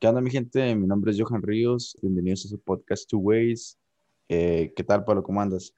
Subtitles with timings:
[0.00, 0.74] ¿Qué onda, mi gente?
[0.76, 1.94] Mi nombre es Johan Ríos.
[2.00, 3.78] Bienvenidos a su podcast Two Ways.
[4.30, 5.22] Eh, ¿Qué tal, Pablo?
[5.22, 5.74] ¿Cómo andas?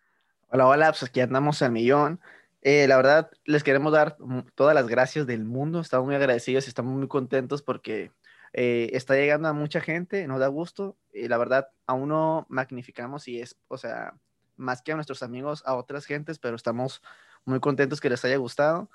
[0.50, 2.20] Hola, hola, pues aquí andamos al millón.
[2.60, 4.16] Eh, la verdad, les queremos dar
[4.54, 5.80] todas las gracias del mundo.
[5.80, 8.12] Estamos muy agradecidos y estamos muy contentos porque
[8.52, 10.96] eh, está llegando a mucha gente, nos da gusto.
[11.12, 14.14] Y la verdad, aún no magnificamos y es, o sea,
[14.56, 17.02] más que a nuestros amigos, a otras gentes, pero estamos
[17.44, 18.88] muy contentos que les haya gustado.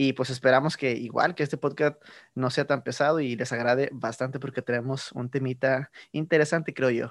[0.00, 2.00] Y pues esperamos que igual que este podcast
[2.36, 7.10] no sea tan pesado y les agrade bastante porque tenemos un temita interesante, creo yo.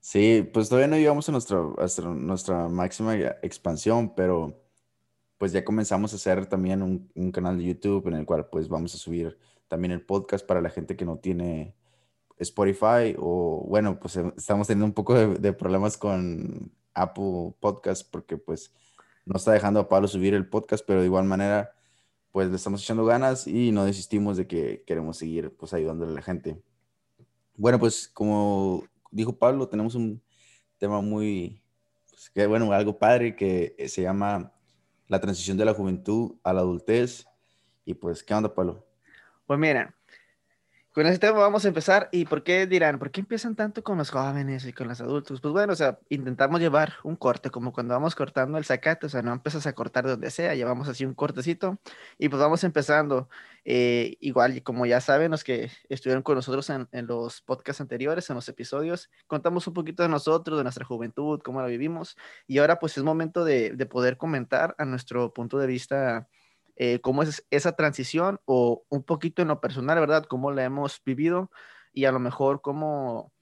[0.00, 1.76] Sí, pues todavía no llegamos a, nuestro,
[2.16, 4.60] nuestra máxima expansión, pero
[5.38, 8.92] pues ya comenzamos a hacer también un, canal de YouTube en el cual pues vamos
[8.96, 9.38] a subir
[9.68, 11.76] también el podcast para la gente que no tiene
[12.40, 18.10] Spotify o bueno, pues eh, estamos teniendo un poco de, de problemas con Apple Podcast
[18.10, 18.72] porque pues
[19.28, 21.74] no está dejando a Pablo subir el podcast, pero de igual manera,
[22.38, 26.14] pues le estamos echando ganas y no desistimos de que queremos seguir pues ayudándole a
[26.14, 26.62] la gente.
[27.56, 30.22] Bueno, pues como dijo Pablo, tenemos un
[30.78, 31.60] tema muy,
[32.08, 34.52] pues, que, bueno, algo padre que se llama
[35.08, 37.26] la transición de la juventud a la adultez.
[37.84, 38.86] Y pues, ¿qué onda, Pablo?
[39.44, 39.97] Pues mira,
[40.92, 42.08] con ese tema vamos a empezar.
[42.12, 42.98] ¿Y por qué dirán?
[42.98, 45.40] ¿Por qué empiezan tanto con los jóvenes y con los adultos?
[45.40, 49.08] Pues bueno, o sea, intentamos llevar un corte, como cuando vamos cortando el zacate, o
[49.08, 51.78] sea, no empiezas a cortar donde sea, llevamos así un cortecito
[52.18, 53.28] y pues vamos empezando.
[53.64, 58.30] Eh, igual, como ya saben, los que estuvieron con nosotros en, en, los podcasts anteriores,
[58.30, 62.16] en los episodios, contamos un poquito de nosotros, de nuestra juventud, cómo la vivimos
[62.46, 66.28] y ahora pues es momento de, de poder comentar a nuestro punto de vista
[66.78, 70.24] eh, cómo es esa transición o un poquito en lo personal, ¿verdad?
[70.26, 71.50] Cómo la hemos vivido
[71.92, 73.32] y a lo mejor cómo,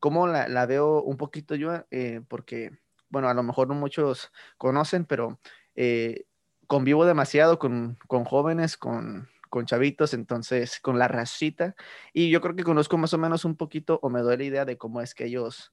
[0.00, 2.70] cómo la, la veo un poquito yo, eh, porque,
[3.08, 5.40] bueno, a lo mejor no muchos conocen, pero
[5.74, 6.26] eh,
[6.68, 11.74] convivo demasiado con, con jóvenes, con, con chavitos, entonces con la racita,
[12.12, 14.64] y yo creo que conozco más o menos un poquito o me doy la idea
[14.64, 15.72] de cómo es que ellos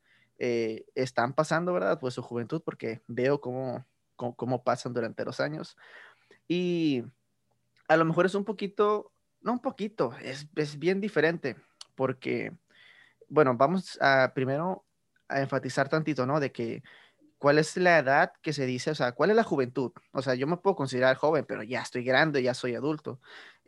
[0.95, 1.99] están pasando, ¿verdad?
[1.99, 3.85] Pues su juventud, porque veo cómo,
[4.15, 5.77] cómo, cómo pasan durante los años.
[6.53, 7.05] Y
[7.87, 11.55] a lo mejor es un poquito, no un poquito, es, es bien diferente,
[11.95, 12.51] porque,
[13.29, 14.83] bueno, vamos a primero
[15.29, 16.41] a enfatizar tantito, ¿no?
[16.41, 16.83] De que
[17.37, 19.93] cuál es la edad que se dice, o sea, cuál es la juventud.
[20.11, 23.21] O sea, yo me puedo considerar joven, pero ya estoy grande, ya soy adulto.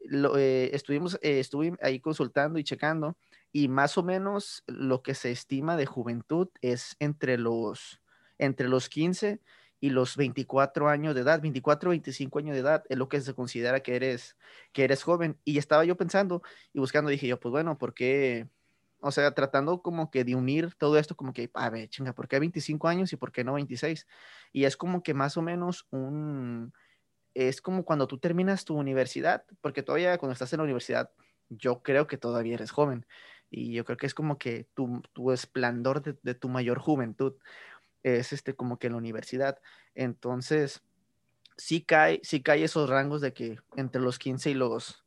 [0.04, 3.16] Lo, eh, estuvimos, eh, estuve ahí consultando y checando
[3.54, 8.02] y más o menos lo que se estima de juventud es entre los,
[8.40, 9.40] entre los 15
[9.84, 13.34] y los 24 años de edad, 24, 25 años de edad es lo que se
[13.34, 14.38] considera que eres,
[14.72, 15.38] que eres joven.
[15.44, 18.48] Y estaba yo pensando y buscando, dije yo, pues bueno, ¿por qué?
[19.02, 22.30] O sea, tratando como que de unir todo esto, como que, a ver, chinga, ¿por
[22.30, 24.08] qué 25 años y por qué no 26?
[24.54, 26.72] Y es como que más o menos un,
[27.34, 31.12] es como cuando tú terminas tu universidad, porque todavía cuando estás en la universidad,
[31.50, 33.06] yo creo que todavía eres joven.
[33.50, 37.36] Y yo creo que es como que tu, tu esplendor de, de tu mayor juventud
[38.04, 39.60] es este como que en la universidad.
[39.96, 40.84] Entonces,
[41.58, 45.04] sí cae, sí cae esos rangos de que entre los 15 y los,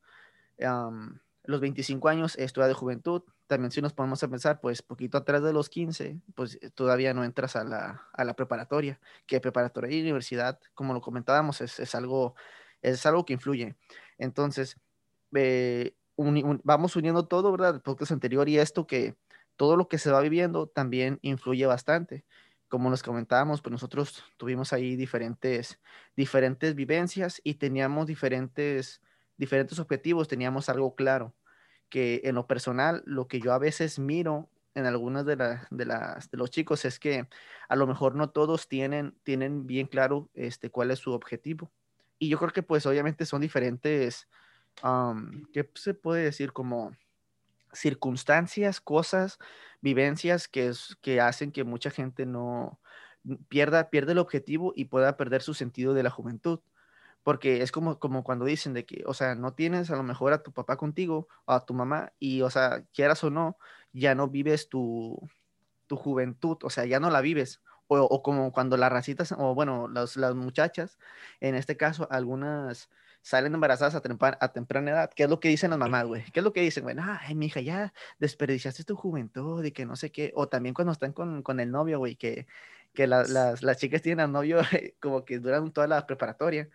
[1.45, 3.23] los 25 años es de juventud.
[3.47, 7.15] También si nos ponemos a pensar, pues poquito atrás de los 15, pues eh, todavía
[7.15, 11.79] no entras a la, a la preparatoria, que preparatoria y universidad, como lo comentábamos, es,
[11.79, 12.35] es algo,
[12.83, 13.77] es algo que influye.
[14.19, 14.81] Entonces,
[15.35, 17.77] eh, vamos uniendo todo, ¿verdad?
[17.77, 19.15] El podcast anterior y esto que
[19.57, 22.25] todo lo que se va viviendo también influye bastante
[22.69, 25.81] como nos comentábamos, pues nosotros tuvimos ahí diferentes,
[26.17, 29.01] diferentes vivencias y teníamos diferentes,
[29.37, 31.35] diferentes objetivos, teníamos algo claro,
[31.89, 35.37] que en lo personal, lo que yo a veces miro en algunas de,
[35.71, 37.29] de, las, de los chicos es que
[37.69, 41.71] a lo mejor no todos tienen, tienen bien claro este, cuál es su objetivo.
[42.19, 44.29] Y yo creo que pues obviamente son diferentes,
[45.53, 46.53] ¿qué se puede decir?
[46.53, 46.97] Como
[47.77, 49.39] circunstancias, cosas,
[49.81, 52.81] vivencias que, es, que hacen que mucha gente no
[53.49, 56.61] pierda, pierda el objetivo y pueda perder su sentido de la juventud.
[57.23, 60.33] Porque es como, como cuando dicen de que, o sea, no tienes a lo mejor
[60.33, 63.59] a tu papá contigo o a tu mamá y, o sea, quieras o no,
[63.93, 65.19] ya no vives tu,
[65.89, 67.63] tu juventud, o sea, ya no la vives.
[67.89, 70.99] O, o como cuando las racitas, o bueno, las, las muchachas,
[71.41, 72.91] en este caso, algunas
[73.27, 74.03] salen embarazadas a,
[74.41, 75.11] a, temprana edad.
[75.13, 76.23] ¿Qué es lo que dicen las mamás, güey?
[76.33, 76.95] ¿Qué es lo que dicen, güey?
[77.01, 80.31] Ay, mi hija, ya desperdiciaste tu juventud y que no sé qué.
[80.37, 82.47] O también cuando están con, con el novio, güey, que,
[82.95, 84.61] que la, las, las, chicas tienen al novio
[85.01, 86.69] como que duran toda la preparatoria.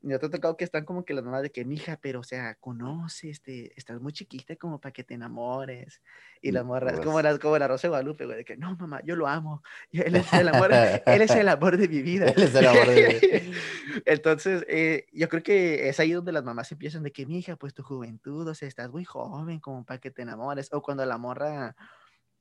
[0.00, 2.22] Ya te ha tocado que están como que las mamás de que, mija, pero o
[2.22, 6.02] sea, conoce, este, estás muy chiquita como para que te enamores.
[6.40, 7.24] Y la morra, es como Pues.
[7.24, 9.62] la, como la Rosa de Guadalupe, güey, de que, no, mamá, yo lo amo.
[9.92, 12.26] Él es el amor, él es el amor de mi vida.
[12.28, 13.52] Él es el amor de
[14.06, 17.74] Entonces, eh, yo creo que es ahí donde las mamás empiezan de que, mija, pues
[17.74, 20.68] tu juventud, o sea, estás muy joven como para que te enamores.
[20.72, 21.74] O cuando la morra,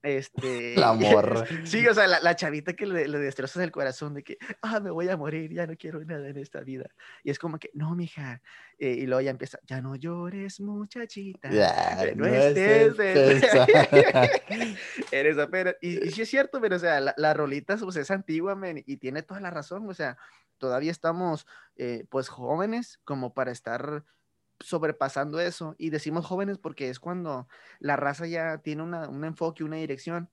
[0.03, 0.75] este...
[0.75, 1.45] La morra.
[1.63, 4.79] Sí, o sea, la, la chavita que le, le destrozas el corazón de que, ah,
[4.79, 6.89] me voy a morir, ya no quiero nada en esta vida.
[7.23, 8.41] Y es como que, no, mija.
[8.79, 11.49] Eh, y luego ya empieza, ya no llores, muchachita.
[11.49, 14.77] Ya, no no estés estés de-.
[15.11, 15.75] Eres apenas.
[15.81, 18.83] Y, y sí es cierto, pero o sea, la, la rolita pues, es antigua, men,
[18.85, 19.89] y tiene toda la razón.
[19.89, 20.17] O sea,
[20.57, 24.03] todavía estamos eh, pues jóvenes como para estar
[24.59, 25.75] sobrepasando eso.
[25.77, 27.47] Y decimos jóvenes porque es cuando
[27.79, 30.29] la raza ya tiene una, un enfoque, una dirección.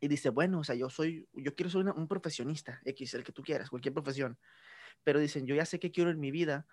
[0.00, 3.24] Y dice, bueno, o sea, yo soy, yo quiero ser una- un profesionista, X, el
[3.24, 4.38] que tú quieras, cualquier profesión.
[5.02, 6.66] Pero dicen, yo ya sé qué quiero en mi vida,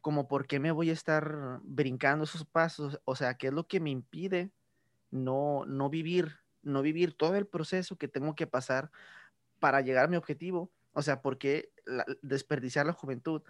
[0.00, 3.66] como por qué me voy a estar brincando esos pasos, o sea, qué es lo
[3.68, 4.50] que me impide
[5.10, 8.90] no, no vivir, no vivir todo el proceso que tengo que pasar
[9.60, 10.72] para llegar a mi objetivo.
[10.92, 11.72] O sea, ¿por qué
[12.22, 13.42] desperdiciar la juventud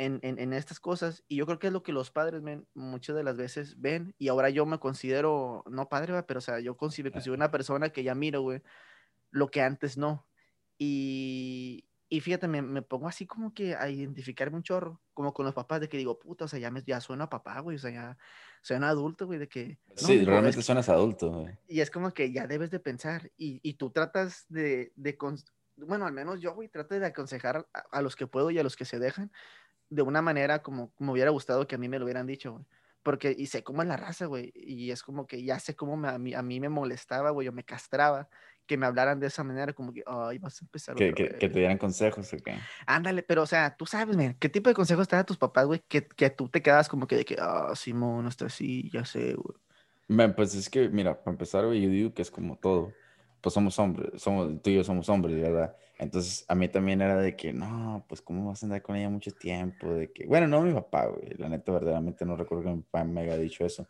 [0.00, 1.22] en, en- en estas cosas?
[1.28, 4.14] Y yo creo que es lo que los padres ven, muchas de las veces ven.
[4.18, 6.26] Y ahora yo me considero, no padre, ¿va?
[6.26, 8.62] pero o sea, yo considero, considero una persona que ya miro, güey,
[9.30, 10.26] lo que antes no.
[10.82, 15.44] Y, y fíjate, me, me pongo así como que a identificarme un chorro, como con
[15.44, 17.76] los papás, de que digo, puta, o sea, ya, me, ya sueno a papá, güey,
[17.76, 19.78] o sea, ya un adulto, güey, de que...
[19.88, 21.58] no, Sí, realmente que- suenas adulto, güey.
[21.68, 25.18] y es como que ya debes de pensar y, y tú tratas de, de
[25.76, 28.62] bueno, al menos yo, güey, trato de aconsejar a, a los que puedo y a
[28.62, 29.30] los que se dejan
[29.90, 32.64] de una manera como me hubiera gustado que a mí me lo hubieran dicho, güey.
[33.02, 35.96] Porque, y sé cómo es la raza, güey, y es como que ya sé cómo
[35.96, 38.28] me- a, mí, a mí me molestaba, güey, o me castraba
[38.66, 41.32] que me hablaran de esa manera, como que, ay, vas a empezar Que, que, que
[41.32, 41.52] vez".
[41.52, 42.52] te dieran consejos, ¿o qué?
[42.86, 45.66] Ándale, pero, o sea, tú sabes, men, ¿qué tipo de consejos te dan tus papás,
[45.66, 45.80] güey?
[45.88, 49.34] Que, que tú te quedas como que de que, ah, Simón, está así, ya sé,
[49.34, 49.56] güey.
[50.08, 52.92] Man, pues es que, mira, para empezar, güey, yo digo que es como todo.
[53.40, 55.76] Pues somos hombres, somos, tú y yo somos hombres, ¿verdad?
[56.02, 59.10] Entonces, a mí también era de que, no, pues, ¿cómo vas a andar con ella
[59.10, 59.92] mucho tiempo?
[59.92, 63.04] De que, bueno, no mi papá, güey, la neta, verdaderamente no recuerdo que mi papá
[63.04, 63.86] me haya dicho eso.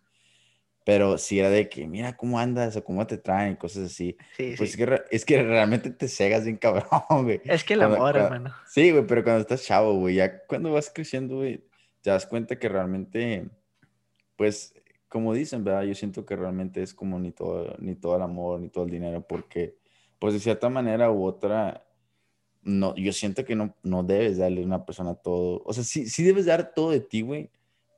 [0.85, 4.17] Pero sí era de que, mira cómo andas o cómo te traen, cosas así.
[4.37, 4.83] Sí, Pues sí.
[4.83, 6.89] es que, es que realmente te cegas bien cabrón,
[7.25, 7.41] güey.
[7.45, 8.55] Es que el Cuando- amor, cuando- hermano.
[8.67, 11.65] Sí, güey, pero cuando estás chavo, güey, ya cuando vas creciendo, güey,
[12.01, 13.47] te das cuenta que realmente,
[14.37, 14.75] pues,
[15.09, 15.83] como dicen, ¿verdad?
[15.83, 18.91] Yo siento que realmente es como ni todo, ni todo el amor, ni todo el
[18.91, 19.77] dinero, porque,
[20.19, 21.85] pues, de cierta manera u otra,
[22.62, 26.09] no, yo siento que no, no debes darle a una persona todo, o sea, sí,
[26.09, 27.51] sí debes dar todo de ti, güey,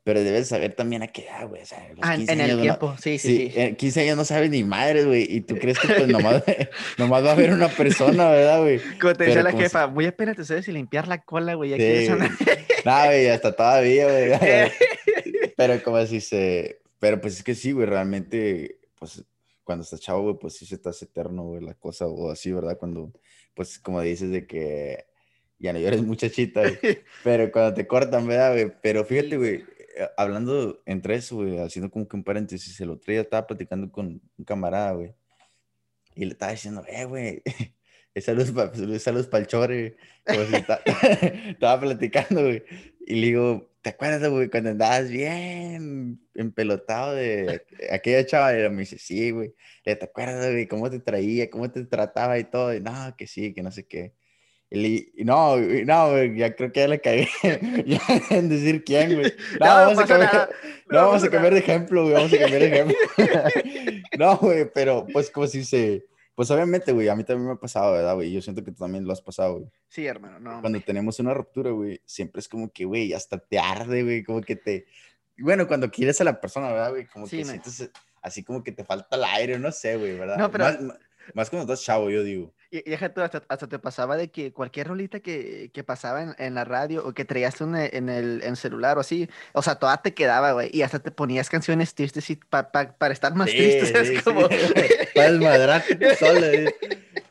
[0.05, 2.41] pero debes saber también a qué edad, güey, o sea, a Ah, en, 15 en
[2.41, 3.61] años el no- tiempo, sí, sí, Sí, sí.
[3.61, 6.43] en 15 años no sabes ni madre, güey, y tú crees que pues nomás,
[6.99, 8.81] nomás va a haber una persona, ¿verdad, güey?
[9.01, 11.55] Como te decía la como si- jefa, muy apenas te sabes si limpiar la cola,
[11.55, 11.71] güey.
[11.71, 12.29] Ya Sí, güey.
[12.85, 14.33] No, güey, hasta todavía, güey.
[15.57, 16.81] Pero como así se...
[16.99, 19.25] Pero pues es que sí, güey, realmente, pues
[19.65, 22.51] cuando estás chavo, güey, pues sí se te hace eterno, güey, la cosa, o así,
[22.53, 22.77] ¿verdad?
[22.79, 23.13] Cuando,
[23.55, 25.07] pues como dices de que
[25.59, 26.99] ya no llores muchachita, güey.
[27.25, 28.73] Pero cuando te cortan, ¿verdad, güey?
[28.83, 29.65] Pero fíjate, güey,
[29.97, 33.91] eh, hablando entre eso, güey, haciendo como que un paréntesis, el otro día estaba platicando
[33.91, 35.15] con un camarada, güey,
[36.15, 37.43] y le estaba diciendo, eh, güey,
[38.21, 40.37] saludos para saludos el chore, güey.
[40.39, 40.81] Como si está-
[41.49, 42.63] estaba platicando, güey,
[43.07, 48.57] y le digo, ¿te acuerdas, güey, cuando andabas bien empelotado de aquella chava?
[48.59, 49.55] Y me dice, sí, güey,
[49.85, 52.75] Le, ¿te acuerdas, güey, cómo te traía, cómo te trataba y todo?
[52.75, 54.15] Y no, que sí, que no sé qué.
[54.71, 54.79] Y
[55.15, 57.29] le- no, no, güey, ya creo que ya le cagué.
[58.31, 59.33] en decir quién, güey.
[59.61, 60.51] No, No, vamos, a cambiar,
[60.89, 62.97] no, no vamos a cambiar de ejemplo, güey, vamos a cambiar de ejemplo.
[64.19, 66.05] no, güey, pero pues como si se...
[66.35, 68.33] Pues obviamente, güey, a mí también me ha pasado, ¿verdad, güey?
[68.33, 69.71] Yo siento que tú también lo has pasado, güey.
[69.89, 70.61] Sí, hermano, no.
[70.61, 74.41] Cuando tenemos una ruptura, güey, siempre es como que, güey, hasta te arde, güey, como
[74.41, 74.87] que te...
[75.39, 77.07] Bueno, cuando quieres a la persona, ¿verdad, güey?
[77.07, 77.91] Como Sí, que sientes
[78.23, 80.39] así como que te falta el aire, no sé, güey, ¿verdad?
[80.39, 80.79] No, pero- Más,
[81.35, 82.55] más- cuando estás chavo, yo digo.
[82.71, 86.55] Y, y hasta, hasta te pasaba de que cualquier rolita que, que pasaba en, en
[86.55, 90.01] la radio o que traías una en el en celular o así, o sea, toda
[90.01, 93.51] te quedaba, güey, y hasta te ponías canciones tristes y pa- pa- para estar más
[93.51, 94.49] Sí, tristes, sí, es como...
[94.49, 94.57] sí.
[95.15, 96.75] Para desmadrarte tú sola, güey.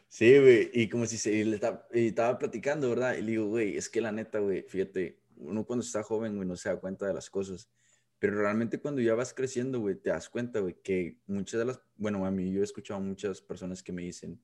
[0.08, 3.16] Sí, güey, y como si se y le estaba, y estaba platicando, ¿verdad?
[3.16, 6.48] Y le digo, güey, es que la neta, güey, fíjate, uno cuando está joven, güey,
[6.48, 7.70] no se da cuenta de las cosas,
[8.22, 11.82] pero realmente cuando ya vas creciendo, güey, te das cuenta, güey, que muchas de las,
[11.96, 14.40] bueno, a mí yo he escuchado muchas personas que me dicen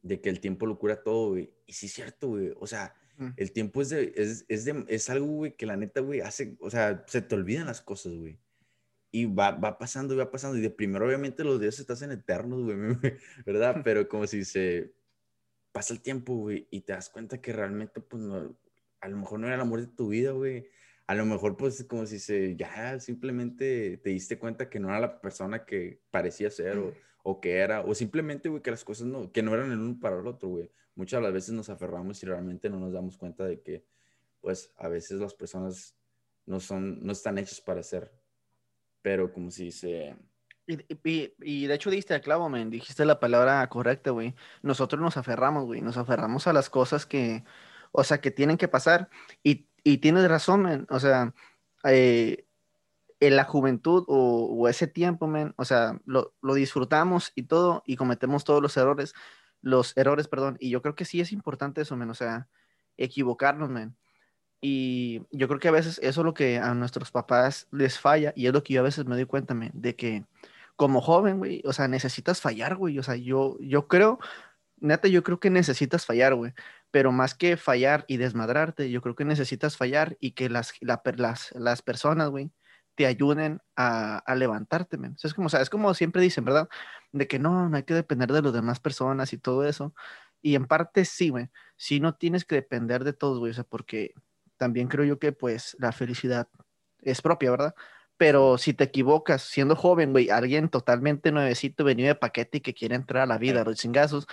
[0.00, 2.94] de que el tiempo lo cura todo, güey, y sí es cierto, güey, o sea,
[3.36, 6.56] el tiempo es, de, es, es, de, es algo, güey, que la neta, güey, hace,
[6.60, 8.38] o sea, se te olvidan las cosas, güey.
[9.10, 10.56] Y va, va pasando y va pasando.
[10.56, 12.76] Y de primero, obviamente, los días te hacen eternos, güey,
[13.44, 13.82] ¿verdad?
[13.84, 14.94] Pero como si se
[15.72, 18.56] pasa el tiempo, güey, y te das cuenta que realmente, pues, no,
[19.00, 20.66] a lo mejor no era el amor de tu vida, güey.
[21.10, 25.00] A lo mejor, pues, como si se, ya simplemente te diste cuenta que no era
[25.00, 29.08] la persona que parecía ser o, o que era, o simplemente, güey, que las cosas
[29.08, 30.70] no, que no eran el uno para el otro, güey.
[30.94, 33.84] Muchas de las veces nos aferramos y realmente no nos damos cuenta de que,
[34.40, 35.96] pues, a veces las personas
[36.46, 38.12] no son, no están hechas para ser.
[39.02, 40.14] Pero como si se,
[40.68, 44.36] y, y, de hecho diste a clavo, men, dijiste la palabra correcta, güey.
[44.62, 47.42] Nosotros nos aferramos, güey, nos aferramos a las cosas que,
[47.90, 49.10] o sea, que tienen que pasar.
[49.42, 51.34] Y, y tienes razón, men, o sea,
[51.84, 52.46] eh,
[53.20, 57.82] en la juventud o, o, ese tiempo, men, o sea, lo, lo, disfrutamos y todo,
[57.86, 59.14] y cometemos todos los errores,
[59.62, 62.48] los errores, perdón, y yo creo que sí es importante eso, men, o sea,
[62.96, 63.96] equivocarnos, men.
[64.62, 68.32] Y yo creo que a veces eso es lo que a nuestros papás les falla,
[68.36, 70.24] y es lo que yo a veces me doy cuenta, men, de que
[70.76, 74.18] como joven, güey, o sea, necesitas fallar, güey, o sea, yo, yo creo,
[74.78, 76.54] neta, yo creo que necesitas fallar, güey,
[76.90, 81.52] pero más que fallar y desmadrarte, yo creo que necesitas fallar y que las, las,
[81.52, 82.50] las personas, güey,
[82.94, 84.96] te ayuden a, a levantarte.
[84.96, 86.68] O sea, es como, o sea, es como siempre dicen, ¿verdad?
[87.12, 89.94] De que no, no hay que depender de las demás personas y todo eso.
[90.42, 93.64] Y en parte sí, güey, sí no tienes que depender de todos, güey, o sea,
[93.64, 94.14] porque
[94.56, 96.48] también creo yo que pues la felicidad
[97.02, 97.74] es propia, ¿verdad?
[98.20, 102.74] pero si te equivocas siendo joven, güey, alguien totalmente nuevecito, venido de paquete y que
[102.74, 104.26] quiere entrar a la vida, los chingazos.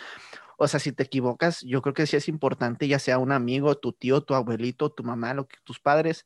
[0.58, 3.78] O sea, si te equivocas, yo creo que sí es importante, ya sea un amigo,
[3.78, 6.26] tu tío, tu abuelito, tu mamá, lo que, tus padres,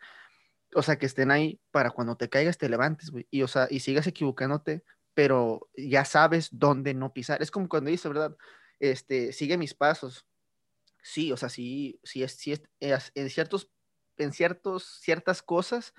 [0.73, 3.67] o sea, que estén ahí para cuando te caigas te levantes, güey, y, o sea,
[3.69, 4.83] y sigas equivocándote,
[5.13, 7.41] pero ya sabes dónde no pisar.
[7.41, 8.35] Es como cuando dice, ¿verdad?
[8.79, 10.25] Este, sigue mis pasos.
[11.03, 13.69] Sí, o sea, sí, sí es, sí es, en ciertos,
[14.17, 15.93] en ciertos, ciertas cosas,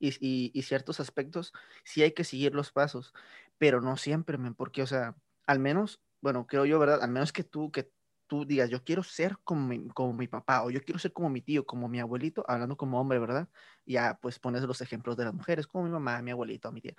[0.00, 1.52] y, ciertos aspectos,
[1.84, 3.12] sí hay que seguir los pasos,
[3.58, 5.16] pero no siempre, porque, o sea,
[5.46, 7.02] al menos, bueno, creo yo, ¿verdad?
[7.02, 7.90] Al menos que tú, que
[8.26, 11.30] tú digas, yo quiero ser como mi, como mi papá, o yo quiero ser como
[11.30, 13.48] mi tío, como mi abuelito, hablando como hombre, ¿verdad?
[13.86, 16.94] Ya, pues pones los ejemplos de las mujeres, como mi mamá, mi abuelito, mi tía.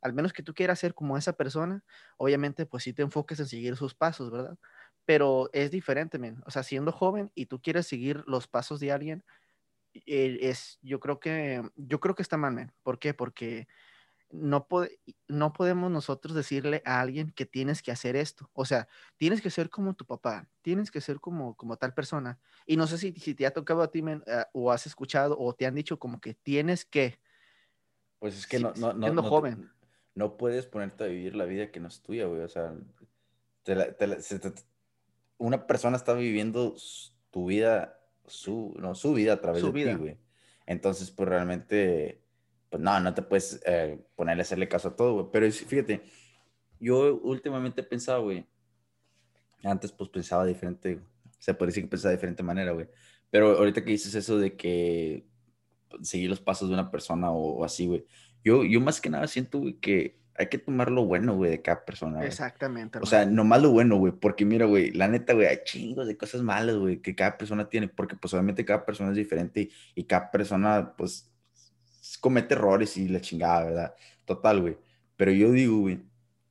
[0.00, 1.84] Al menos que tú quieras ser como esa persona,
[2.16, 4.58] obviamente, pues sí te enfoques en seguir sus pasos, ¿verdad?
[5.04, 6.42] Pero es diferente, men.
[6.46, 9.24] O sea, siendo joven y tú quieres seguir los pasos de alguien,
[9.94, 13.14] eh, es, yo creo que, yo creo que está mal, ¿Por qué?
[13.14, 13.68] Porque
[14.32, 14.66] no,
[15.28, 18.50] no podemos nosotros decirle a alguien que tienes que hacer esto.
[18.52, 22.38] O sea, tienes que ser como tu papá, tienes que ser como, como tal persona.
[22.66, 25.54] Y no sé si, si te ha tocado a ti, eh, o has escuchado, o
[25.54, 27.20] te han dicho como que tienes que.
[28.18, 29.70] Pues es que no, no, no, no, joven.
[30.14, 32.40] no puedes ponerte a vivir la vida que no es tuya, güey.
[32.40, 32.74] O sea,
[35.38, 36.76] una persona está viviendo
[37.30, 39.92] tu vida su, no, su vida a través de vida.
[39.92, 40.18] ti, güey.
[40.66, 42.21] Entonces, pues realmente,
[42.72, 45.26] pues no, no te puedes eh, ponerle a hacerle caso a todo, güey.
[45.30, 46.02] Pero fíjate,
[46.80, 48.46] yo últimamente he pensado, güey,
[49.62, 50.98] antes pues pensaba diferente,
[51.38, 52.88] se puede decir que pensaba de diferente manera, güey.
[53.30, 55.26] Pero ahorita que dices eso de que
[56.00, 58.06] seguir los pasos de una persona o, o así, güey,
[58.42, 61.62] yo, yo más que nada siento, güey, que hay que tomar lo bueno, güey, de
[61.62, 62.24] cada persona.
[62.24, 62.98] Exactamente.
[63.02, 66.16] O sea, nomás lo bueno, güey, porque mira, güey, la neta, güey, hay chingos de
[66.16, 70.04] cosas malas, güey, que cada persona tiene, porque pues obviamente cada persona es diferente y,
[70.04, 71.31] cada persona, pues,
[72.22, 73.94] comete errores y la chingada, ¿verdad?
[74.24, 74.78] Total, güey.
[75.16, 76.00] Pero yo digo, güey,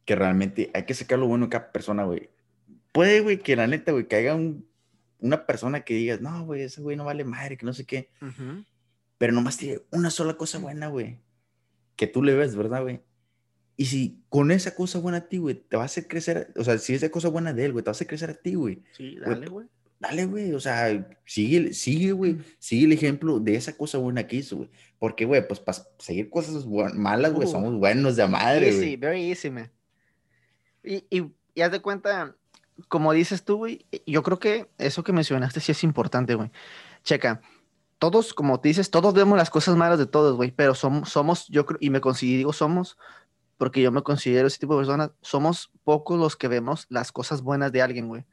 [0.06, 2.30] que realmente hay que sacar lo bueno de cada persona, güey.
[2.92, 4.38] Puede, güey, que la neta, güey, que haya
[5.20, 8.10] una persona que digas, no, güey, ese güey no vale madre, que no sé qué.
[9.18, 11.20] Pero nomás tiene una sola cosa buena, güey.
[11.96, 13.02] Que tú le ves, ¿verdad, güey?
[13.78, 16.64] Y si con esa cosa buena a ti, güey, te va a hacer crecer, o
[16.64, 18.56] sea, si esa cosa buena de él, güey, te va a hacer crecer a ti,
[18.56, 18.84] güey.
[18.92, 19.68] Sí, dale, güey.
[20.00, 24.38] Dale, güey, o sea, sigue, sigue, güey, sigue el ejemplo de esa cosa buena que
[24.38, 24.70] hizo, güey.
[25.02, 28.90] Porque, güey, pues para seguir cosas malas, güey, uh, somos buenos de madre, güey.
[28.90, 29.72] Sí, very easy, man.
[30.84, 32.36] Y, y, y haz de cuenta,
[32.88, 36.52] como dices tú, güey, yo creo que eso que mencionaste sí es importante, güey.
[37.04, 37.42] Checa,
[37.98, 41.48] todos, como te dices, todos vemos las cosas malas de todos, güey, pero somos, somos,
[41.48, 43.00] yo creo, y me considero, somos
[43.58, 47.42] porque yo me considero ese tipo de persona, somos pocos los que vemos las cosas
[47.42, 48.24] buenas de alguien, güey.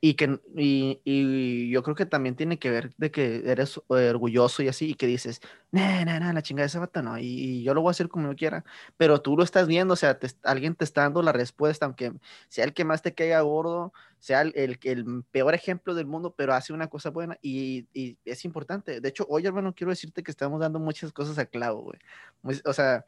[0.00, 4.62] Y, que, y, y, yo creo que también tiene que ver de que eres orgulloso
[4.62, 5.40] y así, y que dices,
[5.72, 8.28] no, no, no, la chingada de vato no, y, yo lo voy a hacer como
[8.30, 8.64] yo quiera,
[8.96, 12.12] pero tú lo estás viendo, o sea, alguien te está dando la respuesta, aunque
[12.48, 16.34] sea el que más te caiga gordo, sea el, el, el peor ejemplo del mundo,
[16.36, 19.00] pero hace una cosa buena y, y, es importante.
[19.00, 22.60] De hecho, hoy, hermano, quiero decirte que estamos dando muchas cosas a clavo, güey.
[22.64, 23.04] O sea,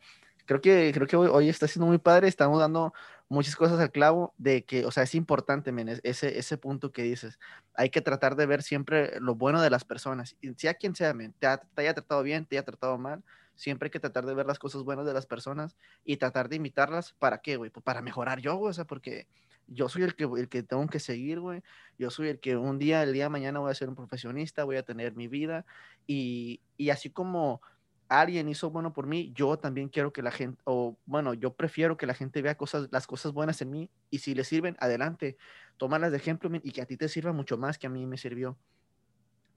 [0.50, 2.92] creo que, creo que hoy, está siendo muy padre, estamos dando
[3.30, 7.04] muchas cosas al clavo de que, o sea, es importante, men, ese, ese punto que
[7.04, 7.38] dices.
[7.74, 11.32] Hay que tratar de ver siempre lo bueno de las personas, sea quien sea, men,
[11.38, 13.22] te, haya tratado bien, te haya tratado mal,
[13.54, 16.56] siempre hay que tratar de ver las cosas buenas de las personas y tratar de
[16.56, 17.70] imitarlas, ¿para qué, güey?
[17.70, 19.28] Pues para mejorar yo, güey, o sea, porque
[19.68, 21.62] yo soy el que, el que tengo que seguir, güey.
[21.96, 24.64] Yo soy el que un día, el día de mañana voy a ser un profesionista,
[24.64, 25.64] voy a tener mi vida.
[26.08, 27.62] Y, y así como
[28.10, 31.96] alguien hizo bueno por mí, yo también quiero que la gente, o bueno, yo prefiero
[31.96, 35.36] que la gente vea cosas, las cosas buenas en mí y si le sirven, adelante,
[35.76, 38.18] tómalas de ejemplo y que a ti te sirva mucho más que a mí me
[38.18, 38.58] sirvió.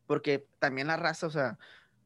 [0.06, 1.58] Porque también la raza, o sea,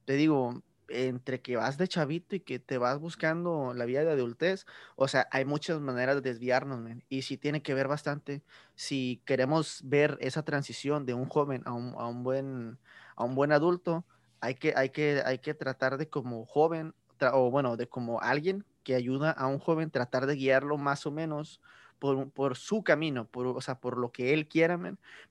[0.06, 4.12] te digo, entre que vas de chavito y que te vas buscando la vida de
[4.12, 8.42] adultez, o sea, hay muchas maneras de desviarnos, y sí tiene que ver bastante
[8.76, 12.80] si queremos ver esa transición de un joven a un, a un buen,
[13.18, 14.06] a un buen adulto,
[14.42, 16.94] hay que, hay que, hay que tratar de como joven,
[17.34, 21.12] o bueno, de como alguien que ayuda a un joven, tratar de guiarlo más o
[21.12, 21.62] menos
[22.00, 24.80] por, por su camino, o sea, por lo que él quiera,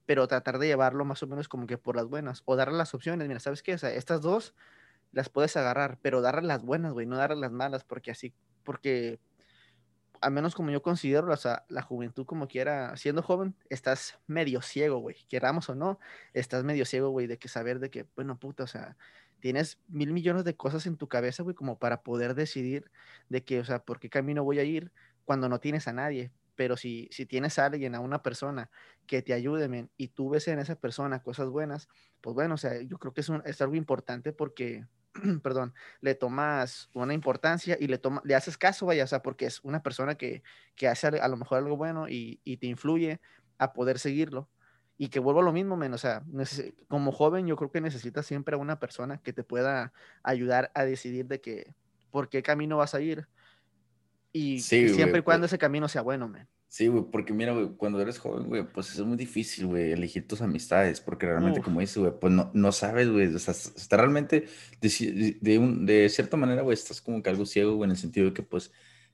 [0.04, 2.94] pero tratar de llevarlo más o menos como que por las buenas, o darle las
[2.94, 3.74] opciones, mira, ¿sabes qué?
[3.74, 4.54] O sea, estas dos
[5.12, 8.34] las puedes agarrar, pero darle las buenas, güey, no darle las malas, porque así,
[8.64, 9.20] porque
[10.20, 14.62] al menos como yo considero, o sea, la juventud como quiera, siendo joven, estás medio
[14.62, 15.98] ciego, güey, queramos o no,
[16.34, 18.96] estás medio ciego, güey, de que saber de que, bueno, puta, o sea,
[19.40, 22.90] tienes mil millones de cosas en tu cabeza, güey, como para poder decidir
[23.28, 24.92] de que, o sea, por qué camino voy a ir
[25.24, 26.32] cuando no tienes a nadie.
[26.54, 28.70] Pero si, si tienes a alguien, a una persona
[29.06, 31.88] que te ayude, men, y tú ves en esa persona cosas buenas,
[32.22, 34.86] pues bueno, o sea, yo creo que es, es algo importante porque
[35.42, 39.46] perdón, le tomas una importancia y le, toma, le haces caso, vaya, o sea, porque
[39.46, 40.42] es una persona que,
[40.74, 43.20] que hace a lo mejor algo bueno y, y, te influye
[43.58, 44.48] a poder seguirlo.
[44.98, 46.24] Y que vuelvo a lo mismo, men, o sea,
[46.88, 49.92] como joven yo creo que necesitas siempre a una persona que te pueda
[50.22, 51.74] ayudar a decidir de que,
[52.10, 53.28] por qué camino vas a ir.
[54.32, 56.48] Y, siempre y cuando ese camino sea bueno, men.
[56.68, 60.26] Sí, güey, porque mira, güey, cuando eres joven, güey, pues es muy difícil, güey, elegir
[60.26, 63.96] tus amistades, porque realmente, como dices, güey, pues no, no sabes, güey, o sea, está
[63.96, 64.46] realmente,
[64.80, 67.96] de, de, un, de cierta manera, güey, estás como que algo ciego, güey, en el
[67.96, 68.72] sentido de que, pues,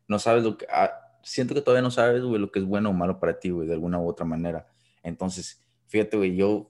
[0.09, 0.91] no sabes lo que, ah,
[1.23, 3.69] siento que todavía no sabes, güey, lo que es bueno o malo para ti, güey,
[3.69, 4.67] de alguna u otra manera.
[5.03, 6.69] Entonces, fíjate, güey, yo,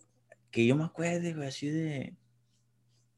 [0.51, 2.17] que yo me acuerde, güey, así de,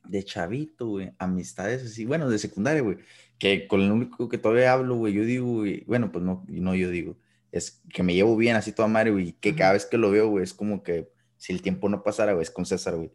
[0.05, 2.99] de chavito, güey, amistades así, bueno, de secundaria, güey,
[3.39, 6.75] que con el único que todavía hablo, güey, yo digo, güey, bueno, pues no, no
[6.75, 7.17] yo digo,
[7.55, 10.29] es que me llevo bien así toda madre, güey, que cada vez que lo veo,
[10.29, 13.13] güey, es como que si el tiempo no pasara, güey, es con César, güey.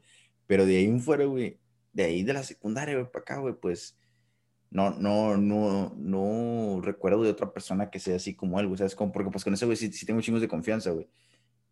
[0.47, 1.59] Pero de ahí en fuera, güey,
[1.91, 3.99] de ahí de la secundaria, güey, para acá, güey, pues
[4.69, 8.95] no, no, no, no recuerdo de otra persona que sea así como él, güey, ¿sabes?
[8.95, 11.09] Como, porque pues con ese, güey, sí, sí, tengo chingos de confianza, güey,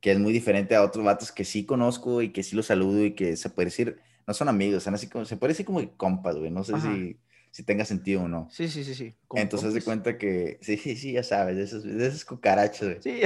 [0.01, 3.05] que es muy diferente a otros vatos que sí conozco y que sí los saludo
[3.05, 5.89] y que se puede decir, no son amigos, son así como, se puede decir como
[5.95, 7.17] compas, güey, no sé si
[7.57, 8.47] si tenga sentido o no.
[8.51, 9.15] Sí, sí, sí, sí.
[9.33, 13.21] Entonces de cuenta que, sí, sí, sí, ya sabes, de esos, de esos cucarachos, Sí.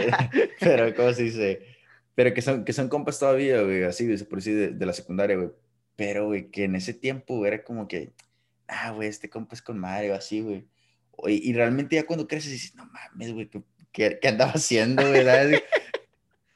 [0.60, 1.62] Pero, ¿cómo se dice?
[2.16, 5.50] Pero que son, que son compas todavía, güey, así, por decir, de, la secundaria, güey.
[5.94, 8.12] Pero, güey, que en ese tiempo era como que,
[8.66, 10.66] ah, güey, este compa es con Mario, así, güey.
[11.28, 13.48] Y, realmente ya cuando creces dices, no mames, güey,
[13.92, 15.22] ¿qué, qué, andaba haciendo, güey?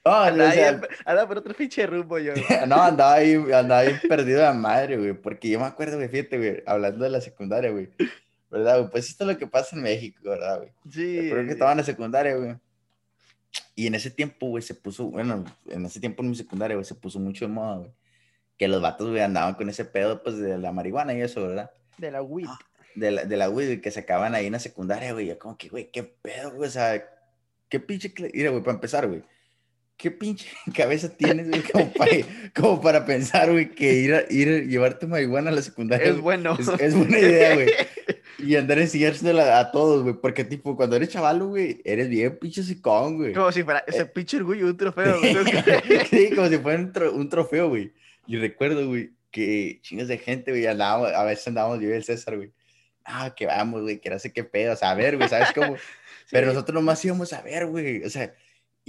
[0.04, 2.32] No, andaba, por otro pinche rumbo yo.
[2.66, 5.12] no, andaba ahí, andaba ahí perdido de madre, güey.
[5.12, 7.90] Porque yo me acuerdo, güey, fíjate, güey, hablando de la secundaria, güey.
[8.50, 8.90] ¿Verdad, güey?
[8.90, 10.70] Pues esto es lo que pasa en México, ¿verdad, güey?
[10.90, 11.28] Sí.
[11.30, 12.56] Creo que estaba en la secundaria, güey.
[13.74, 16.84] Y en ese tiempo, güey, se puso, bueno, en ese tiempo en mi secundaria, güey,
[16.84, 17.90] se puso mucho de moda, güey.
[18.56, 21.70] Que los vatos, güey, andaban con ese pedo, pues, de la marihuana y eso, ¿verdad?
[21.98, 22.48] De la weed.
[22.94, 25.26] De la, de la weed, que se acaban ahí en la secundaria, güey.
[25.26, 27.04] Yo como que, güey, qué pedo, güey, o sea,
[27.68, 28.12] qué pinche...
[28.32, 29.22] Mira, güey, para empezar, güey
[30.00, 31.62] ¿qué pinche cabeza tienes, güey,
[32.54, 36.08] como para, pensar, güey, que ir a, ir llevarte marihuana a la secundaria?
[36.08, 36.56] Es bueno.
[36.78, 37.70] Es, buena idea, güey.
[38.38, 42.62] Y andar enseñársela a todos, güey, porque, tipo, cuando eres chavalo, güey, eres bien pinche
[42.62, 43.34] sicón, güey.
[43.34, 45.20] Como si fuera ese eh, pinche orgullo, un trofeo,
[46.10, 46.78] sí, como si fuera
[47.12, 47.92] un, trofeo, güey.
[48.26, 52.02] Y recuerdo, güey, que chingas de gente, güey, andábamos, a veces andábamos yo y el
[52.02, 52.50] César, güey.
[53.04, 55.52] Ah, que vamos, güey, que no sé qué pedo, o sea, a ver, güey, ¿sabes
[55.52, 55.76] cómo?
[56.30, 58.32] Pero nosotros nomás íbamos a ver, güey, o sea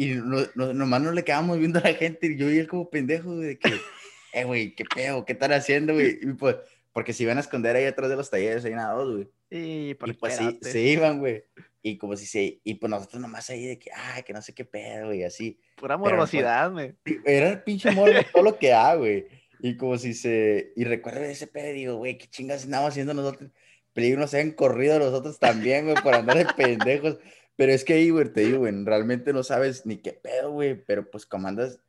[0.01, 2.67] y no, no, nomás no le quedamos viendo a la gente y yo y él
[2.67, 3.69] como pendejo, de que,
[4.33, 6.17] eh, güey, qué pedo, qué están haciendo, güey.
[6.19, 6.55] Y pues,
[6.91, 9.29] porque se iban a esconder ahí atrás de los talleres, ahí nada, güey.
[9.51, 11.43] Y, y pues sí, se iban, güey.
[11.83, 14.55] Y como si se, y pues nosotros nomás ahí de que, ay, que no sé
[14.55, 15.59] qué pedo, güey, así.
[15.75, 16.95] Pura morbosidad, güey.
[17.23, 19.27] era el pinche morbo todo lo que ha, güey.
[19.59, 23.51] Y como si se, y recuerdo ese pedo, digo, güey, qué chingas andamos haciendo nosotros.
[23.93, 27.19] Peligro nos han corrido nosotros también, güey, por andar de pendejos.
[27.55, 30.75] Pero es que ahí, güey, te digo, güey, realmente no sabes ni qué pedo, güey,
[30.75, 31.79] pero pues como andas,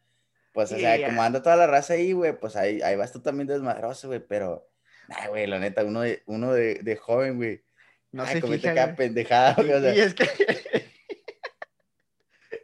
[0.52, 3.20] pues, o sea, como anda toda la raza ahí, güey, pues ahí, ahí vas tú
[3.20, 4.68] también desmadroso, güey, pero,
[5.08, 7.62] ay, güey, la neta, uno de, uno de, de joven, güey,
[8.10, 9.94] no se fija, cada pendejada, güey, o sea.
[9.94, 10.24] Y es que...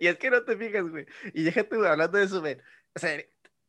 [0.01, 2.59] y es que no te fijas, güey, y déjate, güey, hablando de eso, güey,
[2.95, 3.19] o sea,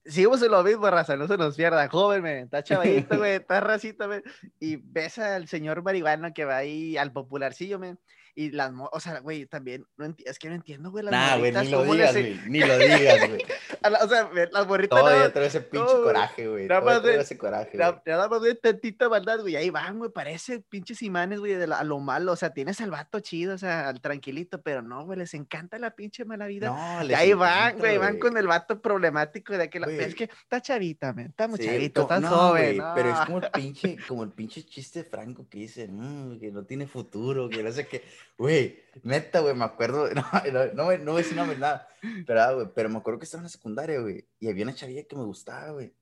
[0.03, 1.87] seguimos en lo mismo, raza, no se nos pierda.
[1.87, 4.21] Joven, me, está chavadito, güey, está racita, güey.
[4.59, 7.95] Y ves al señor marihuana que va ahí al popularcillo, güey
[8.39, 11.51] Y las, o sea, güey, también, no es que no entiendo, güey, las Nah, güey,
[11.51, 12.49] morritas, ni lo cómo digas, les- güey.
[12.49, 13.45] Ni lo digas, güey.
[13.81, 16.67] a la- o sea, las morritas Todavía nada, traigo ese pinche no, coraje, güey.
[16.67, 20.11] Nada más de- ese coraje, nada nada más de tantita maldad, güey, ahí van, güey,
[20.11, 23.55] parece pinches imanes, güey, de la- a lo malo, o sea, tienes al vato chido,
[23.55, 26.67] o sea, al tranquilito, pero no, güey, les encanta la pinche mala vida.
[26.69, 29.83] No, Y les ahí van, güey, van con el vato problemático de aquel.
[29.89, 32.77] Es que está chavita, man, está muy Sí, está no, joven.
[32.77, 33.25] güey, Pero es no.
[33.25, 37.49] como el pinche, como el pinche chiste franco que dice, "Mm, que no tiene futuro,
[37.49, 38.03] que no sé qué.
[38.37, 41.87] Güey, neta, güey, me acuerdo, no, no, no, voy a decir una verdad,
[42.25, 44.75] pero, ah, güey, pero me acuerdo que estaba en la secundaria, güey, y había una
[44.75, 45.93] chavilla que me gustaba, güey.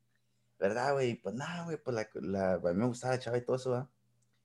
[0.60, 1.15] ¿Verdad, güey?
[1.15, 3.71] Pues nada, güey, pues la, la, a mí me gustaba la chava y todo eso,
[3.71, 3.89] ¿va?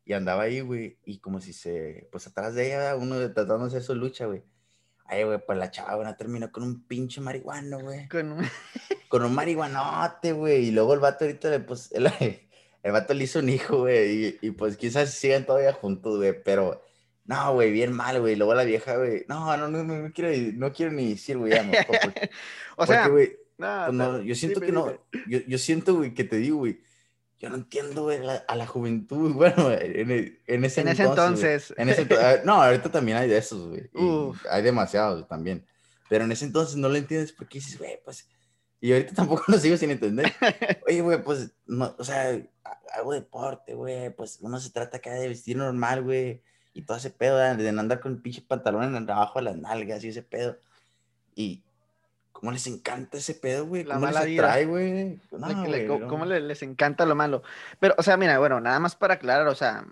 [0.04, 3.66] Y andaba ahí, güey, y como si se, pues atrás de ella, uno tratando de
[3.68, 4.42] hacer su lucha, güey.
[5.04, 8.44] Ay, güey, pues la chava, güey, terminó con un pinche marihuano, güey Con un-
[9.08, 10.66] con un marihuanote, güey.
[10.68, 12.10] Y luego el vato ahorita, le, pues, el,
[12.82, 14.26] el vato le hizo un hijo, güey.
[14.26, 16.42] Y, y, pues quizás sigan todavía juntos, güey.
[16.42, 16.82] Pero,
[17.24, 18.36] no, güey, bien mal, güey.
[18.36, 19.24] Luego la vieja, güey.
[19.28, 21.52] No, no, no, no, quiero, no quiero ni decir, güey.
[22.76, 23.36] o sea, güey,
[24.16, 24.86] pues, yo siento que no.
[25.28, 26.80] Yo, yo siento, güey, que te digo, güey.
[27.38, 31.74] Yo no entiendo, güey, a la juventud, bueno, en, e- en ese entonces.
[31.76, 33.90] En ese ento- ah, no, ahorita también hay de esos, güey.
[34.50, 35.66] Hay demasiados también.
[36.08, 38.28] Pero en ese entonces no lo entiendes porque dices, güey, pues.
[38.80, 40.32] Y ahorita tampoco lo sigo sin entender.
[40.86, 42.30] Oye, güey, pues, no, o sea,
[42.64, 44.10] ha- hago deporte, güey.
[44.14, 46.42] Pues uno se trata acá de vestir normal, güey.
[46.74, 50.08] Y todo ese pedo, de andar con pinche pantalón en abajo de las nalgas y
[50.08, 50.56] ese pedo.
[51.34, 51.62] Y.
[52.32, 53.84] ¿Cómo les encanta ese pedo, güey?
[53.84, 54.42] La ¿Cómo mala les vida.
[54.48, 55.20] atrae, güey?
[55.30, 56.08] No, le- güey, co- no.
[56.08, 57.44] cómo le- les encanta lo malo.
[57.78, 59.84] Pero, o sea, mira, bueno, nada más para aclarar, o sea,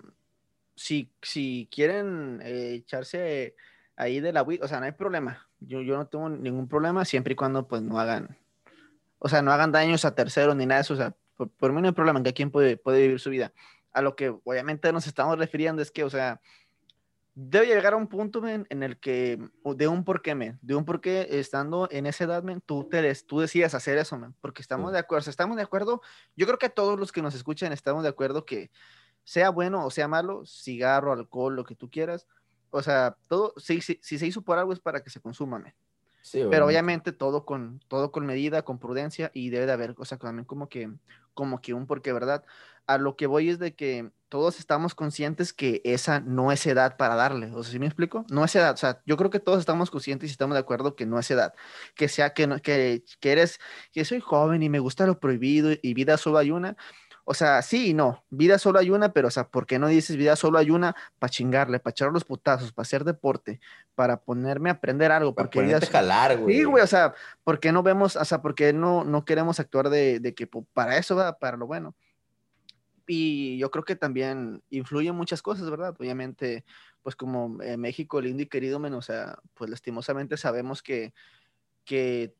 [0.75, 3.55] si, si quieren eh, echarse
[3.95, 5.47] ahí de la weed, o sea, no hay problema.
[5.61, 8.37] Yo, yo no tengo ningún problema siempre y cuando pues no hagan,
[9.21, 11.73] o sea, no hagan daños a terceros ni nada de eso, o sea, por, por
[11.73, 13.53] mí no hay problema, que quien puede, puede vivir su vida.
[13.93, 16.41] A lo que obviamente nos estamos refiriendo es que, o sea,
[17.43, 20.85] debe llegar a un punto, men, en el que, de un porqué, men, de un
[20.85, 24.93] porqué, estando en esa edad, men, tú, te tú decidas hacer eso, men, porque estamos
[24.93, 26.03] de acuerdo, o sea, estamos de acuerdo,
[26.37, 28.71] yo creo que todos los que nos escuchan estamos de acuerdo que
[29.25, 32.27] sea bueno o sea malo, cigarro, alcohol, lo que tú quieras,
[32.69, 35.59] o sea, todo, si, si, si se hizo por algo es para que se consuma,
[35.59, 35.75] men.
[36.23, 40.05] Sí, Pero obviamente todo con, todo con medida, con prudencia y debe de haber, o
[40.05, 40.93] sea, también como que,
[41.33, 42.45] como que un porqué, ¿verdad?
[42.87, 46.97] A lo que voy es de que todos estamos conscientes que esa no es edad
[46.97, 48.25] para darle, o sea, ¿sí me explico?
[48.31, 50.97] No es edad, o sea, yo creo que todos estamos conscientes y estamos de acuerdo
[50.97, 51.53] que no es edad,
[51.95, 53.61] que sea que, no, que, que eres,
[53.93, 56.77] que soy joven y me gusta lo prohibido y vida solo hay una.
[57.25, 59.89] O sea, sí y no, vida solo hay una, pero, o sea, ¿por qué no
[59.89, 60.97] dices vida solo hay una?
[61.19, 63.61] Para chingarle, para echar los putazos, para hacer deporte,
[63.95, 66.57] para ponerme a aprender algo, Para porque vida jalar, güey.
[66.57, 67.15] Sí, güey, o sea,
[67.45, 70.47] ¿por qué no vemos, o sea, por qué no, no queremos actuar de, de que
[70.47, 71.95] po- para eso va, para lo bueno?
[73.13, 75.97] Y yo creo que también influyen muchas cosas, ¿verdad?
[75.99, 76.65] Obviamente,
[77.03, 81.13] pues como eh, México lindo y querido, men, o sea, pues lastimosamente sabemos que,
[81.85, 82.35] que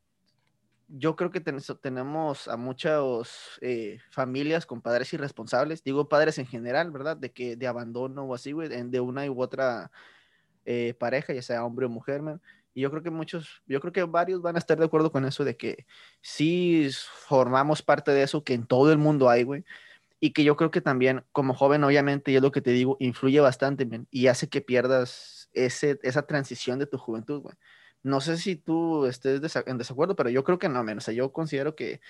[0.89, 3.03] yo creo que ten- tenemos a muchas
[3.61, 7.17] eh, familias con padres irresponsables, digo padres en general, ¿verdad?
[7.17, 9.91] De que de abandono o así, güey, de una u otra
[10.65, 12.41] eh, pareja, ya sea hombre o mujer, man.
[12.75, 15.25] Y yo creo que muchos, yo creo que varios van a estar de acuerdo con
[15.25, 15.87] eso de que
[16.23, 16.89] sí
[17.27, 19.65] formamos parte de eso que en todo el mundo hay, güey.
[20.21, 22.97] Y que yo creo que también como joven, obviamente, y es lo que te digo,
[23.01, 27.57] influye bastante, man, y hace que pierdas ese, esa transición de tu juventud, güey.
[28.03, 30.99] No sé si tú estés en desacuerdo, pero yo creo que no, men.
[30.99, 32.01] O sea, yo considero que,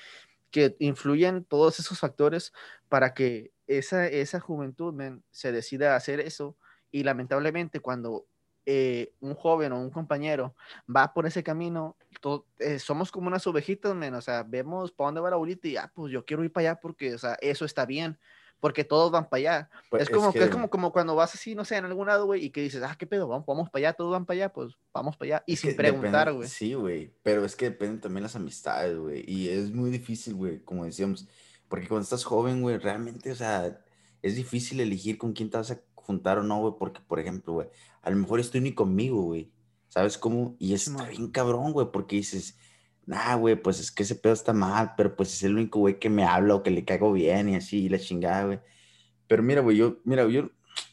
[0.50, 2.52] que influyen todos esos factores
[2.88, 6.56] para que esa, esa juventud, men, se decida a hacer eso.
[6.92, 8.26] Y lamentablemente cuando
[8.66, 10.54] eh, un joven o un compañero
[10.94, 14.14] va por ese camino, to- eh, somos como unas ovejitas, men.
[14.14, 16.70] O sea, vemos para dónde va la bolita y, ah, pues yo quiero ir para
[16.70, 18.18] allá porque, o sea, eso está bien.
[18.60, 19.70] Porque todos van para allá.
[19.88, 22.26] Pues, es como que, es como, como cuando vas así, no sé, en algún lado,
[22.26, 24.52] güey, y que dices, ah, qué pedo, vamos, vamos para allá, todos van para allá,
[24.52, 25.44] pues vamos para allá.
[25.46, 26.46] Y Es sin preguntar, güey.
[26.46, 27.14] Sí, güey.
[27.22, 29.24] Pero es que dependen también las amistades, güey.
[29.26, 31.26] Y es muy difícil, güey, como decíamos.
[31.68, 33.80] Porque cuando estás joven, güey, realmente, o sea,
[34.20, 36.74] es difícil elegir con quién te vas a juntar o no, güey.
[36.78, 37.68] Porque, por ejemplo, güey,
[38.02, 39.50] a lo mejor estoy ni conmigo, güey.
[39.88, 40.54] ¿Sabes cómo?
[40.58, 41.08] Y está Simón.
[41.10, 42.56] bien cabrón, güey, porque dices,
[43.06, 45.98] nah, güey, pues es que ese pedo está mal, pero pues es el único güey
[45.98, 48.60] que me habla o que le caigo bien y así, y la chingada, güey.
[49.26, 50.48] Pero mira, güey, yo, mira, yo,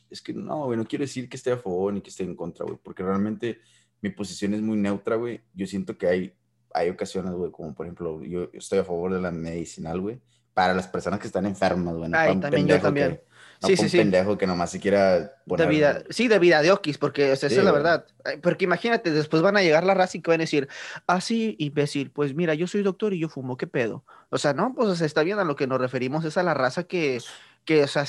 [0.09, 2.35] es que no, güey, no quiero decir que esté a favor ni que esté en
[2.35, 3.59] contra, güey, porque realmente
[4.01, 5.41] mi posición es muy neutra, güey.
[5.53, 6.33] Yo siento que hay,
[6.73, 10.19] hay ocasiones, güey, como por ejemplo, yo, yo estoy a favor de la medicinal, güey,
[10.55, 12.09] para las personas que están enfermas, güey.
[12.09, 13.17] No Ay, también yo también.
[13.17, 13.23] que-
[13.61, 13.97] no Sí, sí, un sí.
[13.97, 15.67] pendejo que nomás se quiera De poner...
[15.67, 18.05] vida, sí, de vida de Okis, porque o sea, Sí, esa es la verdad.
[18.41, 20.67] Porque imagínate, después van a llegar la raza y que van a decir,
[21.07, 24.03] ah, sí, imbécil, pues mira, yo soy doctor y yo fumo, ¿qué pedo?
[24.29, 26.43] O sea, no, pues o sea, está bien, a lo que nos referimos es a
[26.43, 27.19] la raza que,
[27.65, 28.05] que o sea,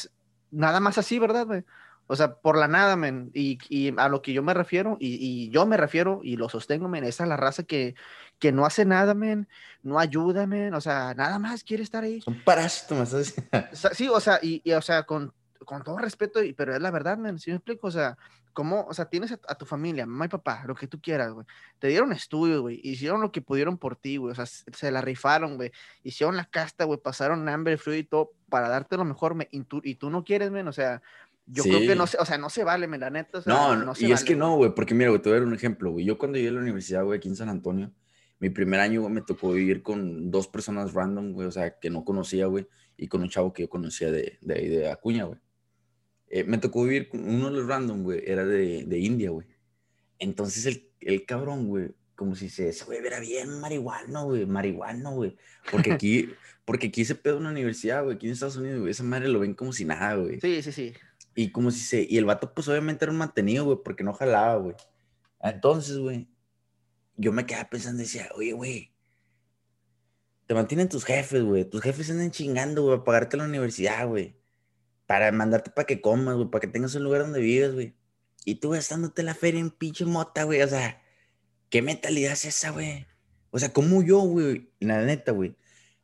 [0.50, 1.64] nada más así, ¿verdad, güey?
[2.10, 3.30] O sea, por la nada, men.
[3.34, 6.48] Y, y a lo que yo me refiero, y, y, yo me refiero, y lo
[6.48, 7.94] sostengo, men, esa es la raza que,
[8.38, 9.46] que no hace nada, men,
[9.82, 12.22] no ayuda, men, o sea, nada más quiere estar ahí.
[12.26, 13.68] Un parásito, me estás diciendo.
[13.92, 15.34] Sí, o sea, y, y o sea, con,
[15.68, 17.88] con todo respeto, pero es la verdad, men, ¿sí me explico?
[17.88, 18.16] O sea,
[18.54, 21.44] ¿cómo, o sea, tienes a, tu familia, mamá y papá, lo que tú quieras, güey.
[21.78, 25.02] Te dieron estudios, güey, hicieron lo que pudieron por ti, güey, o sea, se la
[25.02, 25.70] rifaron, güey.
[26.02, 29.60] Hicieron la casta, güey, pasaron hambre, frío y todo para darte lo mejor, me, y,
[29.64, 31.02] tú, y tú no quieres, men, o sea,
[31.44, 33.40] yo creo que no se, o sea, no se vale, men, la neta.
[33.40, 35.40] O sea, no, no, y es que no, güey, porque mira, güey, te voy a
[35.40, 36.06] dar un ejemplo, güey.
[36.06, 37.92] Yo cuando llegué a la universidad, güey, aquí en San Antonio,
[38.38, 41.90] mi primer año, güey, me tocó vivir con dos personas random, güey, o sea, que
[41.90, 45.24] no conocía, güey, y con un chavo que yo conocía de, de ahí, de Acuña,
[45.24, 45.38] güey.
[46.30, 49.46] Eh, me tocó vivir con uno de los random, güey, era de, de India, güey.
[50.18, 55.12] Entonces el, el cabrón, güey, como si se, ese güey era bien marihuano, güey, marihuano,
[55.12, 55.36] güey.
[55.70, 56.28] Porque aquí,
[56.66, 59.28] porque aquí se pedo en la universidad, güey, aquí en Estados Unidos, güey, esa madre
[59.28, 60.38] lo ven como si nada, güey.
[60.40, 60.92] Sí, sí, sí.
[61.34, 64.12] Y como si se, y el vato, pues obviamente era un mantenido, güey, porque no
[64.12, 64.74] jalaba, güey.
[65.40, 66.28] Entonces, güey,
[67.16, 68.92] yo me quedaba pensando y decía, oye, güey,
[70.46, 74.37] te mantienen tus jefes, güey, tus jefes andan chingando, güey, a pagarte la universidad, güey
[75.08, 77.94] para mandarte para que comas, güey, para que tengas un lugar donde vives, güey.
[78.44, 80.60] Y tú gastándote la feria en pinche mota, güey.
[80.60, 81.02] O sea,
[81.70, 83.06] ¿qué mentalidad es esa, güey?
[83.50, 84.70] O sea, ¿cómo yo, güey?
[84.80, 85.56] La neta, güey.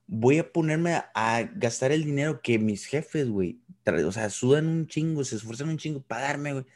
[0.07, 4.87] Voy a ponerme a, gastar el dinero que mis jefes, güey, o sea, sudan un
[4.87, 6.67] chingo, se esfuerzan un chingo para darme, güey,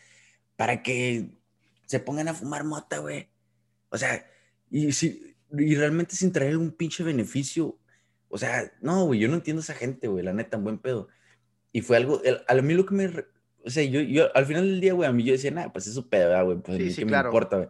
[0.57, 1.31] para que
[1.87, 3.29] se pongan a fumar mota, güey.
[3.89, 4.31] O sea,
[4.71, 7.79] y, si, y realmente sin traer un pinche beneficio.
[8.29, 10.79] O sea, no, güey, yo no entiendo a esa gente, güey, la neta, en buen
[10.79, 11.09] pedo.
[11.79, 13.07] Y fue algo, a mí lo que me,
[13.65, 15.87] o sea, yo, yo al final del día, güey, a mí yo decía, nada, pues
[15.87, 17.69] eso pedo, güey, pues a mí sí, me importa, güey.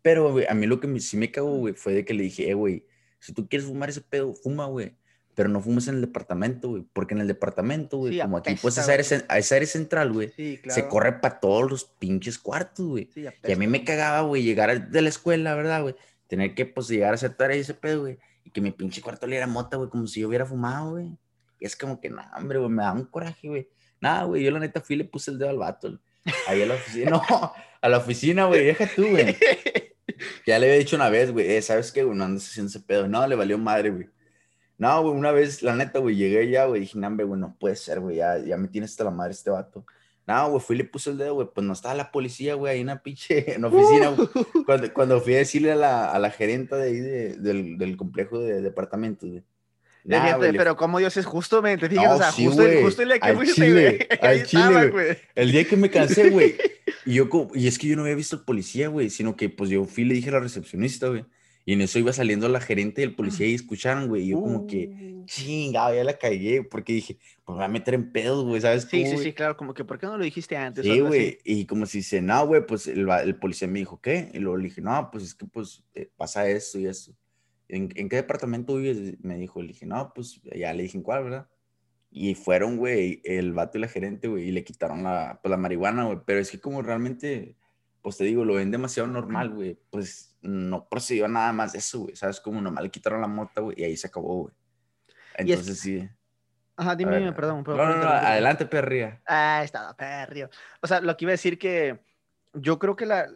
[0.00, 2.22] Pero, güey, a mí lo que me, sí me cagó, güey, fue de que le
[2.22, 2.86] dije, eh, güey,
[3.18, 4.94] si tú quieres fumar ese pedo, fuma, güey.
[5.34, 6.86] Pero no fumes en el departamento, güey.
[6.92, 10.32] Porque en el departamento, güey, como aquí pues esa área, a esa área central, güey,
[10.68, 13.10] se corre para todos los pinches cuartos, güey.
[13.16, 15.96] y a mí me cagaba, güey, llegar de la escuela, ¿verdad, güey?
[16.28, 18.18] Tener que, pues, llegar a aceptar ese pedo, güey.
[18.44, 21.18] Y que mi pinche cuarto le era mota, güey, como si yo hubiera fumado, güey.
[21.60, 23.68] Y es como que, no, hombre, güey, me da un coraje, güey.
[24.00, 25.98] Nada, güey, yo la neta fui y le puse el dedo al vato.
[26.46, 29.36] Ahí a la oficina, no, a la oficina, güey, deja tú, güey.
[30.44, 32.16] Ya le había dicho una vez, güey, eh, ¿sabes qué, güey?
[32.16, 33.06] No andas haciendo ese pedo.
[33.06, 34.08] No, le valió madre, güey.
[34.76, 37.76] No, güey, una vez, la neta, güey, llegué ya, güey, dije, no, güey, no puede
[37.76, 39.84] ser, güey, ya, ya me tiene hasta la madre este vato.
[40.26, 42.72] No, güey, fui y le puse el dedo, güey, pues no estaba la policía, güey,
[42.74, 44.28] ahí en la pinche, en oficina, güey.
[44.66, 47.96] Cuando, cuando, fui a decirle a la, a la gerenta de ahí de, del, del
[47.96, 49.44] complejo de departamentos, güey
[50.06, 53.34] pero como Dios es justo, me te fijas, o sea, justo, justo, el día que
[53.34, 53.98] fuiste, güey.
[54.22, 55.16] Al chile, güey.
[55.34, 56.56] El día que me cansé, güey.
[57.04, 59.70] Y yo, y es que yo no había visto al policía, güey, sino que pues
[59.70, 61.24] yo fui y le dije a la recepcionista, güey.
[61.68, 64.22] Y en eso iba saliendo la gerente del policía y escucharon, güey.
[64.22, 65.26] Y yo como que, uh.
[65.26, 66.62] chingado, ya la cagué.
[66.62, 68.88] Porque dije, pues me voy a meter en pedos, güey, ¿sabes?
[68.90, 69.54] Sí, sí, sí, claro.
[69.54, 70.82] Como que, ¿por qué no lo dijiste antes?
[70.82, 71.38] Sí, güey.
[71.44, 74.30] Y como si dice, no, güey, pues el, el, policía me dijo, ¿qué?
[74.32, 77.12] Y luego le dije, no, pues es que pues eh, pasa esto y eso.
[77.68, 79.18] ¿En, qué departamento vives?
[79.22, 81.48] Me dijo, le dije, no, pues ya le dije en cuál, ¿verdad?
[82.10, 85.56] Y fueron, güey, el vato y la gerente, güey, y le quitaron la, pues, la
[85.56, 86.18] marihuana, güey.
[86.24, 87.56] Pero es que como realmente,
[88.02, 89.78] pues te digo, lo ven demasiado normal, güey.
[89.90, 92.16] Pues no procedió nada más de eso, güey.
[92.16, 92.40] ¿Sabes?
[92.40, 94.54] Como nomás le quitaron la mota, güey, y ahí se acabó, güey.
[95.36, 96.08] Entonces sí.
[96.76, 97.64] Ajá, dime, perdón.
[97.66, 99.20] No, no, no, adelante, perría.
[99.26, 100.48] Ah, estaba perrio.
[100.80, 101.98] O sea, lo que iba a decir que
[102.60, 103.28] yo creo que la,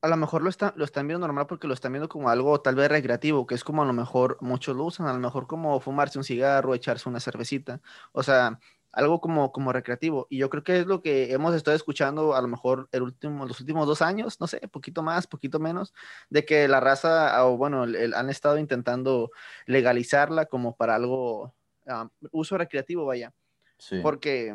[0.00, 2.60] a, lo mejor lo, está, lo están viendo normal porque lo están viendo como algo
[2.60, 5.46] tal vez recreativo, que es como a lo mejor muchos lo usan, a lo mejor
[5.46, 7.80] como fumarse un cigarro, echarse una cervecita,
[8.12, 8.58] o sea,
[8.92, 10.26] algo como, como recreativo.
[10.30, 13.46] Y yo creo que es lo que hemos estado escuchando a lo mejor el último,
[13.46, 15.94] los últimos dos años, no sé, poquito más, poquito menos,
[16.28, 19.30] de que la raza, o bueno, han estado intentando
[19.66, 21.54] legalizarla como para algo,
[21.86, 23.32] ah, uso recreativo, vaya.
[23.78, 24.00] Sí.
[24.02, 24.54] Porque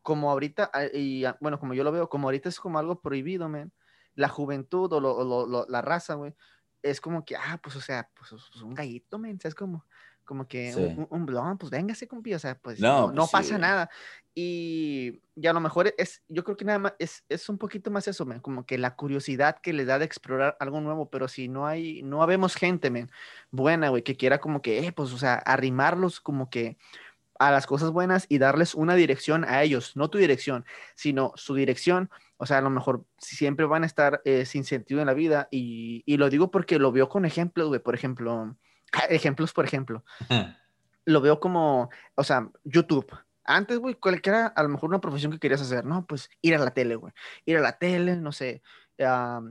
[0.00, 3.00] como ahorita, ah, y ah, bueno, como yo lo veo, como ahorita es como algo
[3.00, 3.72] prohibido, man,
[4.14, 6.34] la juventud o, lo, la raza, güey,
[6.82, 9.54] es como que, ah, pues, o sea, pues, pues un gallito, man, ¿sabes?
[9.54, 9.84] Como,
[10.24, 10.74] como que
[11.10, 13.90] un, un pues véngase, compi, o sea, pues no, no, pues pasa nada.
[14.34, 17.90] Y, y, a lo mejor es, yo creo que nada más es, es un poquito
[17.90, 21.28] más eso, man, como que la curiosidad que le da de explorar algo nuevo, pero
[21.28, 23.10] si no hay, no habemos gente, man,
[23.50, 26.78] buena, güey, que quiera como que, eh, pues, o sea, arrimarlos como que
[27.38, 30.64] a las cosas buenas y darles una dirección a ellos, no tu dirección,
[30.94, 32.10] sino su dirección.
[32.36, 35.48] O sea, a lo mejor siempre van a estar eh, sin sentido en la vida
[35.50, 38.56] y, y, lo digo porque lo veo con ejemplos, güey, por ejemplo,
[39.08, 40.04] ejemplos, por ejemplo.
[41.04, 43.16] lo veo como, o sea, YouTube.
[43.44, 46.06] Antes, güey, cualquiera, a lo mejor una profesión que querías hacer, ¿no?
[46.06, 47.12] Pues ir a la tele, güey.
[47.44, 48.62] Ir a la tele, no sé,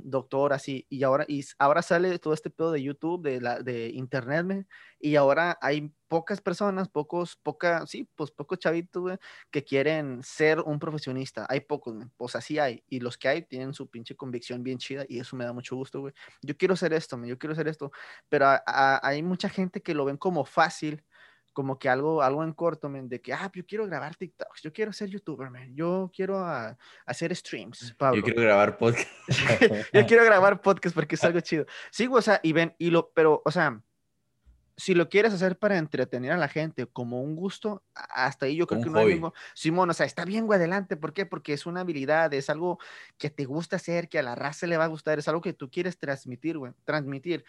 [0.03, 3.89] doctor, así, y ahora, y ahora sale todo este pedo de YouTube, de, la, de
[3.89, 4.65] Internet, me,
[4.99, 9.17] y ahora hay pocas personas, pocos, poca, sí, pues pocos chavitos,
[9.49, 11.45] que quieren ser un profesionista.
[11.49, 15.05] Hay pocos, pues así hay, y los que hay tienen su pinche convicción bien chida,
[15.07, 16.13] y eso me da mucho gusto, güey.
[16.41, 17.91] Yo quiero ser esto, yo quiero ser esto,
[18.29, 21.03] pero hay mucha gente que lo ven como fácil,
[21.53, 24.71] como que algo, algo en corto, men, de que, ah, yo quiero grabar TikToks, yo
[24.71, 28.17] quiero ser youtuber, man, yo quiero ah, hacer streams, Pablo.
[28.17, 29.09] Yo quiero grabar podcast.
[29.93, 31.65] yo quiero grabar podcast porque es algo chido.
[31.91, 33.81] Sí, o sea, y ven, y lo, pero, o sea,
[34.77, 38.65] si lo quieres hacer para entretener a la gente como un gusto, hasta ahí yo
[38.65, 39.31] creo que no hay ningún...
[39.53, 40.97] Simón, o sea, está bien, güey, adelante.
[40.97, 41.27] ¿Por qué?
[41.27, 42.79] Porque es una habilidad, es algo
[43.19, 45.53] que te gusta hacer, que a la raza le va a gustar, es algo que
[45.53, 47.45] tú quieres transmitir, güey, transmitir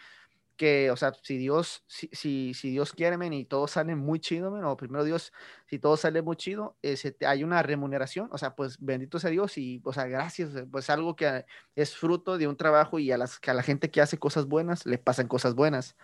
[0.57, 4.19] que, o sea, si Dios, si, si, si Dios quiere, men, y todo sale muy
[4.19, 5.33] chido, men, o primero Dios,
[5.67, 9.57] si todo sale muy chido, ese, hay una remuneración, o sea, pues bendito sea Dios
[9.57, 13.17] y, o sea, gracias, eh, pues algo que es fruto de un trabajo y a,
[13.17, 15.95] las, a la gente que hace cosas buenas le pasan cosas buenas.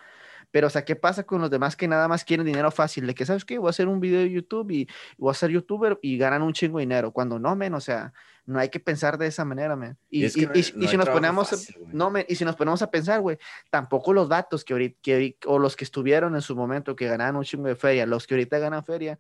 [0.52, 3.06] Pero, o sea, ¿qué pasa con los demás que nada más quieren dinero fácil?
[3.08, 3.58] De que, ¿sabes qué?
[3.60, 6.54] Voy a hacer un video de YouTube y voy a ser youtuber y ganan un
[6.54, 7.12] chingo de dinero.
[7.12, 8.14] Cuando no, men, o sea,
[8.50, 9.96] no hay que pensar de esa manera, men.
[10.10, 13.38] Y, y, si nos ponemos, no, men, y si nos ponemos a pensar, güey,
[13.70, 17.36] tampoco los datos que ahorita, que, o los que estuvieron en su momento que ganaban
[17.36, 19.20] un chingo de feria, los que ahorita ganan feria,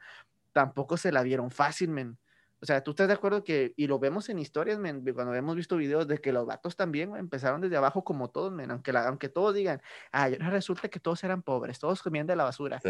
[0.52, 2.18] tampoco se la vieron fácil, men.
[2.60, 5.56] O sea, tú estás de acuerdo que, y lo vemos en historias, men, cuando hemos
[5.56, 9.08] visto videos de que los vatos también empezaron desde abajo como todos, men, aunque, la,
[9.08, 9.80] aunque todos digan,
[10.12, 12.82] ah, resulta que todos eran pobres, todos comían de la basura.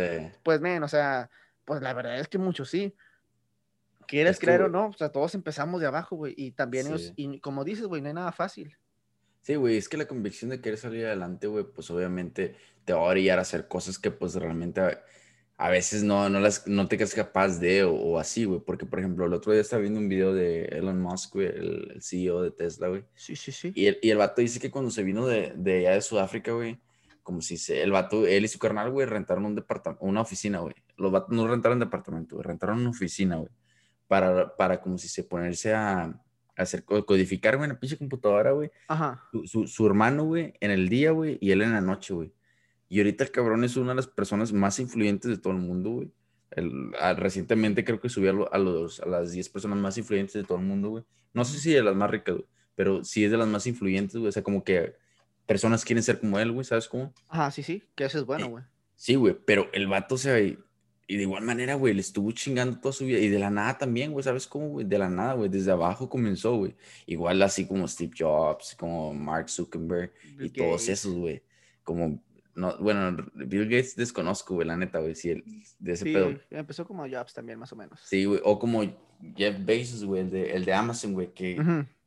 [0.42, 1.30] Pues, men, o sea,
[1.66, 2.96] pues la verdad es que muchos sí.
[4.10, 4.88] ¿Quieres creer o no?
[4.88, 6.34] O sea, todos empezamos de abajo, güey.
[6.36, 8.76] Y también ellos, y como dices, güey, no hay nada fácil.
[9.42, 13.02] Sí, güey, es que la convicción de querer salir adelante, güey, pues obviamente te va
[13.02, 14.82] a orillar a hacer cosas que pues realmente
[15.58, 18.62] a, veces no, no, las, no te quedas capaz de o, así, güey.
[18.62, 22.00] Porque, por ejemplo, el otro día estaba viendo un video de Elon Musk, güey, el,
[22.02, 23.06] CEO de Tesla, güey.
[23.14, 23.72] Sí, sí, sí.
[23.76, 26.52] Y el, y el vato dice que cuando se vino de, de allá de Sudáfrica,
[26.52, 26.80] güey,
[27.22, 30.62] como si se, el vato, él y su carnal, güey, rentaron un departamento, una oficina,
[30.62, 30.74] güey.
[30.98, 33.52] Los vatos no rentaron departamento, güey, rentaron una oficina, güey
[34.10, 36.20] para, para como si se ponerse a,
[36.58, 38.70] hacer codificar, güey, en la pinche computadora, güey.
[38.90, 39.24] Ajá.
[39.46, 42.34] Su, su, hermano, güey, en el día, güey, y él en la noche, güey.
[42.90, 45.92] Y ahorita el cabrón es una de las personas más influyentes de todo el mundo,
[45.92, 46.12] güey.
[46.52, 50.58] El, recientemente creo que subió a, los, a las 10 personas más influyentes de todo
[50.58, 51.06] el mundo, güey.
[51.34, 54.16] No sé si de las más ricas, güey, pero sí es de las más influyentes,
[54.18, 54.28] güey.
[54.28, 54.96] O sea, como que
[55.46, 57.14] personas quieren ser como él, güey, ¿sabes cómo?
[57.30, 58.64] Ajá, sí, sí, que eso es bueno, güey.
[58.96, 60.58] Sí, güey, pero el vato, se
[61.12, 63.18] y de igual manera, güey, le estuvo chingando toda su vida.
[63.18, 64.86] Y de la nada también, güey, ¿sabes cómo, güey?
[64.86, 66.76] De la nada, güey, desde abajo comenzó, güey.
[67.08, 71.42] Igual así como Steve Jobs, como Mark Zuckerberg y todos esos, güey.
[71.84, 75.30] Como, no, bueno, Bill Gates desconozco, güey, la neta, güey, sí,
[75.80, 76.40] de ese sí, pedo.
[76.52, 78.00] empezó como Jobs también, más o menos.
[78.06, 78.84] Sí, güey, o como
[79.36, 81.56] Jeff Bezos, güey, el de, el de Amazon, güey, que,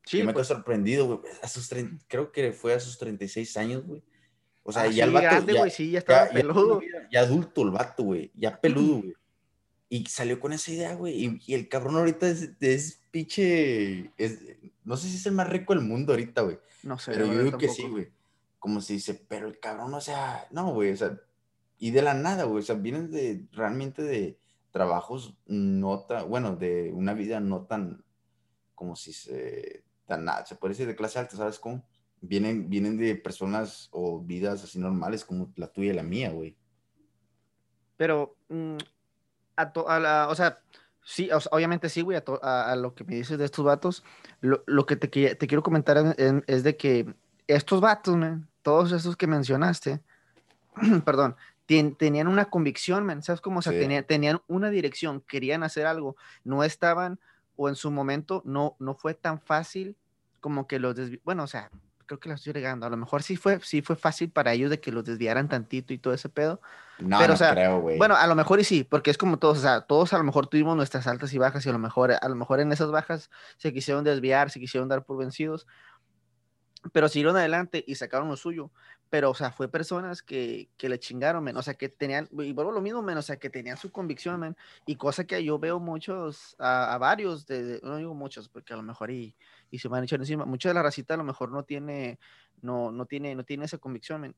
[0.05, 0.47] sí, me quedó pues.
[0.47, 1.19] sorprendido, güey.
[1.41, 1.69] A sus
[2.07, 4.01] creo que fue a sus 36 años, güey.
[4.63, 5.25] O sea, ah, ya el vato.
[5.25, 6.81] Grande, ya, sí, ya estaba peludo.
[7.11, 8.31] Ya, adulto el vato, güey.
[8.33, 9.13] Ya peludo, güey.
[9.89, 11.39] Y salió con esa idea, güey.
[11.45, 14.11] Y, el cabrón ahorita es, es pinche.
[14.17, 14.39] Es,
[14.83, 16.57] no sé si es el más rico del mundo ahorita, güey.
[16.81, 17.11] No sé.
[17.11, 18.09] Pero yo digo que sí, güey.
[18.57, 20.91] Como se dice, pero el cabrón, o sea, no, güey.
[20.91, 21.19] O sea,
[21.77, 22.63] y de la nada, güey.
[22.63, 24.39] O sea, vienen de realmente de
[24.71, 26.29] trabajos no tan.
[26.29, 28.05] Bueno, de una vida no tan.
[28.75, 29.83] Como si se.
[30.07, 30.45] Tan nada.
[30.45, 31.85] Se puede decir de clase alta, ¿sabes cómo?
[32.23, 36.55] Vienen, vienen de personas o vidas así normales como la tuya y la mía, güey.
[37.97, 38.77] Pero, mm,
[39.57, 40.59] a, la, o sea,
[41.03, 44.03] sí, obviamente sí, güey, a, lo que me dices de estos vatos,
[44.39, 46.15] lo, lo que te, te, quiero comentar
[46.47, 47.13] es de que
[47.47, 50.01] estos vatos, man, todos esos que mencionaste,
[51.05, 53.59] perdón, tenían una convicción, man, ¿sabes cómo?
[53.59, 57.19] O sea, tenían, tenían una dirección, querían hacer algo, no estaban,
[57.55, 59.95] o en su momento no, no fue tan fácil
[60.39, 61.69] como que los bueno, o sea,
[62.05, 62.85] creo que la estoy regando.
[62.85, 65.93] A lo mejor sí fue, sí fue fácil para ellos de que los desviaran tantito
[65.93, 66.61] y todo ese pedo.
[66.99, 67.97] No, pero, no o sea, creo, güey.
[67.97, 70.23] Bueno, a lo mejor y sí, porque es como todos, o sea, todos a lo
[70.23, 72.91] mejor tuvimos nuestras altas y bajas y a lo mejor, a lo mejor en esas
[72.91, 75.67] bajas se quisieron desviar, se quisieron dar por vencidos,
[76.91, 78.71] pero siguieron adelante y sacaron lo suyo.
[79.13, 81.55] Pero, o sea, fue personas que, que le chingaron, men.
[81.55, 84.57] o sea, que tenían, y vuelvo lo mismo, men, o sea, que tenían su convicción,
[84.87, 88.81] y cosa que yo veo muchos, a, varios, de, no digo muchos, porque a lo
[88.81, 89.35] mejor y,
[89.69, 92.17] y se me han echado encima, mucha de la racita a lo mejor no tiene,
[92.63, 94.35] no, no tiene, no tiene esa convicción.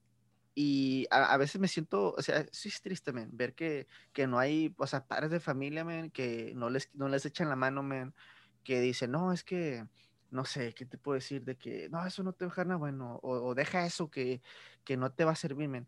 [0.55, 4.39] Y a, a, veces me siento, o sea, sí es triste, ver que, que no
[4.39, 7.81] hay, o sea, padres de familia, que no les, no les echan la mano,
[8.65, 9.85] que dicen, no, es que
[10.36, 11.43] no sé, ¿qué te puedo decir?
[11.43, 14.41] De que, no, eso no te va a dejar nada bueno, o, deja eso que,
[14.84, 15.88] que, no te va a servir, men.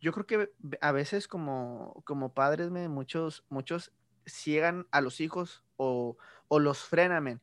[0.00, 3.92] Yo creo que a veces como, como padres, men, muchos, muchos
[4.26, 6.16] ciegan a los hijos o,
[6.48, 7.40] o los frenan, men.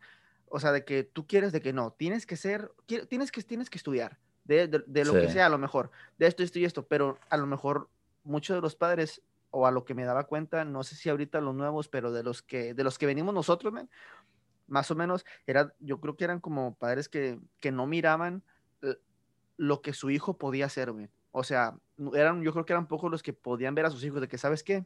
[0.47, 2.71] o sea, de que tú quieres, de que no, tienes que ser,
[3.09, 6.43] tienes que, tienes que estudiar, de, de, lo que sea, a lo mejor, de esto,
[6.43, 7.89] esto y esto, pero a lo mejor
[8.23, 11.41] muchos de los padres, o a lo que me daba cuenta, no sé si ahorita
[11.41, 13.73] los nuevos, pero de los que, de los que venimos nosotros,
[14.67, 18.43] más o menos, era, yo creo que eran como padres que, que no miraban
[18.81, 18.97] eh,
[19.57, 20.93] lo que su hijo podía hacer,
[21.31, 21.77] O sea,
[22.13, 24.37] eran, yo creo que eran pocos los que podían ver a sus hijos de que,
[24.37, 24.85] ¿sabes qué?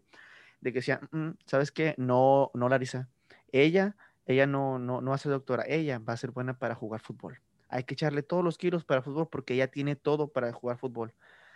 [0.62, 1.96] De que decían, mm, ¿sabes qué?
[1.98, 3.10] No, no, Larisa.
[3.52, 5.64] Ella, ella no, no, no va doctora.
[5.68, 7.42] Ella va a ser buena para jugar fútbol.
[7.68, 11.14] Hay que echarle todos los kilos para fútbol porque ella tiene todo para jugar fútbol.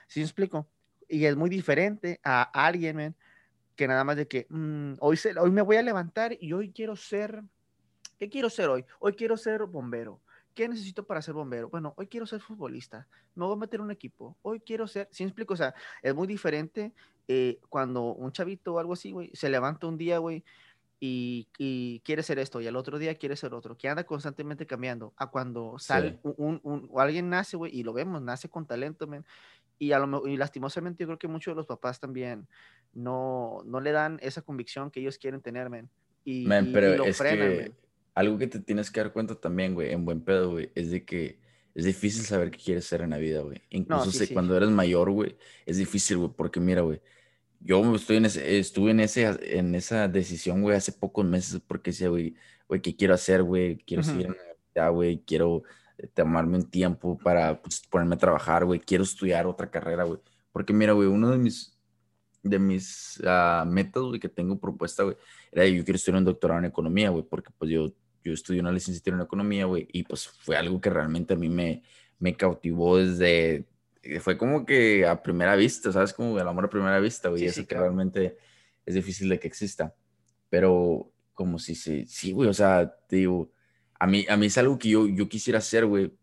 [0.07, 0.67] ¿Sí me explico?
[1.07, 3.15] Y es muy diferente a alguien,
[3.75, 6.71] que nada más de que mm, hoy, se, hoy me voy a levantar y hoy
[6.71, 7.43] quiero ser,
[8.17, 8.85] ¿qué quiero ser hoy?
[8.99, 10.21] Hoy quiero ser bombero.
[10.53, 11.69] ¿Qué necesito para ser bombero?
[11.69, 13.07] Bueno, hoy quiero ser futbolista.
[13.35, 14.37] Me voy a meter en un equipo.
[14.41, 15.53] Hoy quiero ser, ¿sí me explico?
[15.53, 16.93] O sea, es muy diferente
[17.27, 20.43] eh, cuando un chavito o algo así, güey, se levanta un día, güey,
[20.99, 24.65] y, y, quiere ser esto, y al otro día quiere ser otro, que anda constantemente
[24.65, 28.65] cambiando, a cuando sale un, un, o alguien nace, güey, y lo vemos, nace con
[28.65, 29.25] talento, man,
[29.77, 32.47] y, a lo, y lastimosamente yo creo que muchos de los papás también
[32.93, 35.89] no, no le dan esa convicción que ellos quieren tener, man,
[36.23, 37.73] y, pero lo es frenan, que
[38.15, 41.05] algo que te tienes que dar cuenta también, güey, en buen pedo, güey, es de
[41.05, 41.39] que
[41.75, 43.61] es difícil saber qué quieres ser en la vida, güey.
[43.69, 47.01] Incluso si cuando eres mayor, güey, es difícil, güey, porque mira, güey,
[47.59, 51.91] yo estoy en ese, estuve en, ese, en esa decisión, güey, hace pocos meses porque
[51.91, 52.35] decía, güey,
[52.69, 53.77] güey, ¿qué quiero hacer, güey?
[53.77, 54.35] Quiero seguir en
[54.75, 55.63] la güey, quiero
[55.97, 60.19] eh, tomarme un tiempo para pues, ponerme a trabajar, güey, quiero estudiar otra carrera, güey.
[60.51, 61.77] Porque mira, güey, uno de mis,
[62.43, 65.17] de mis uh, metas, güey, que tengo propuesta, güey,
[65.51, 67.91] era yo quiero estudiar un doctorado en economía, güey, porque pues yo,
[68.25, 71.47] yo estudié una licenciatura en economía, güey, y pues fue algo que realmente a mí
[71.47, 71.83] me,
[72.19, 73.67] me cautivó desde,
[74.19, 76.11] fue como que a primera vista, ¿sabes?
[76.11, 77.45] Como el amor a primera vista, güey.
[77.45, 78.37] eso que realmente
[78.85, 79.95] es difícil de que exista.
[80.49, 83.51] Pero como si sí, sí, güey, o sea, te digo,
[83.99, 86.13] a mí, a mí es algo que yo, yo quisiera hacer, güey.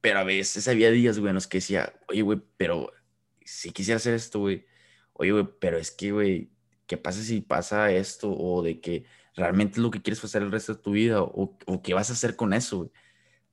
[0.00, 2.92] Pero a veces había días, güey, en los que decía, oye, güey, pero
[3.44, 4.66] si quisiera hacer esto, güey.
[5.14, 6.50] Oye, güey, pero es que, güey,
[6.86, 8.30] ¿qué pasa si pasa esto?
[8.30, 9.04] O de que
[9.34, 11.22] realmente lo que quieres hacer el resto de tu vida.
[11.22, 12.90] O, o qué vas a hacer con eso.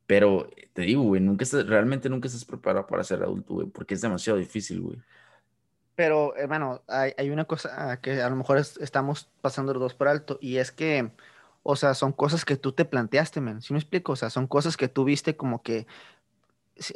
[0.06, 4.02] Pero te digo, güey, nunca realmente nunca estás preparado para ser adulto, güey, porque es
[4.02, 4.98] demasiado difícil, güey.
[5.96, 10.08] Pero, hermano, hay, hay una cosa que a lo mejor estamos pasando los dos por
[10.08, 11.12] alto, y es que,
[11.64, 13.62] o sea, son cosas que tú te planteaste, man.
[13.62, 14.14] ¿Sí me explico?
[14.14, 15.88] O sea, son cosas que tú viste como que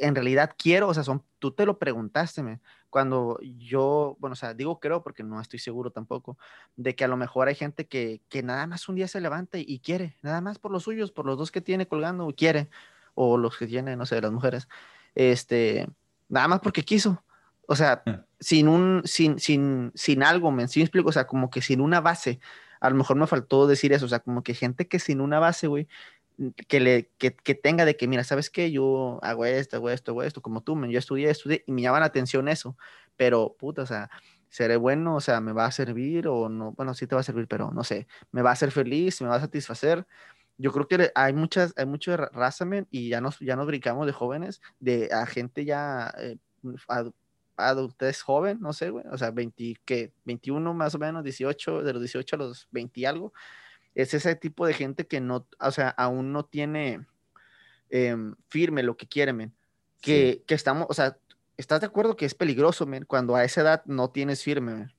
[0.00, 2.60] en realidad quiero, o sea, son, tú te lo preguntaste, man.
[2.90, 6.38] Cuando yo, bueno, o sea, digo creo porque no estoy seguro tampoco,
[6.76, 9.58] de que a lo mejor hay gente que, que nada más un día se levanta
[9.58, 12.68] y, y quiere, nada más por los suyos, por los dos que tiene colgando, quiere
[13.14, 14.68] o los que tienen, no sé, las mujeres,
[15.14, 15.88] este,
[16.28, 17.22] nada más porque quiso.
[17.66, 18.10] O sea, mm.
[18.38, 21.08] sin un, sin, sin, sin algo, me ¿sí explico?
[21.08, 22.40] O sea, como que sin una base.
[22.80, 25.38] A lo mejor me faltó decir eso, o sea, como que gente que sin una
[25.38, 25.88] base, güey,
[26.68, 28.70] que, le, que, que, tenga de que, mira, ¿sabes qué?
[28.70, 32.00] Yo hago esto, hago esto, hago esto, como tú, yo estudié, estudié, y me llama
[32.00, 32.76] la atención eso,
[33.16, 34.10] pero, puta, o sea,
[34.48, 37.24] seré bueno, o sea, me va a servir o no, bueno, sí te va a
[37.24, 40.06] servir, pero no sé, me va a hacer feliz, me va a satisfacer,
[40.58, 44.12] yo creo que hay muchas, hay mucho raza, y ya nos, ya nos brincamos de
[44.12, 46.38] jóvenes, de a gente ya eh,
[47.56, 50.12] adultez joven, no sé, güey, o sea, 20, ¿qué?
[50.24, 53.32] 21 más o menos, 18, de los 18 a los 20 y algo.
[53.96, 57.06] Es ese tipo de gente que no, o sea, aún no tiene
[57.88, 59.54] em, firme lo que quiere, men.
[60.02, 61.16] Que, que, estamos, o sea,
[61.56, 64.92] ¿estás de acuerdo que es peligroso, men, cuando a esa edad no tienes firme, men?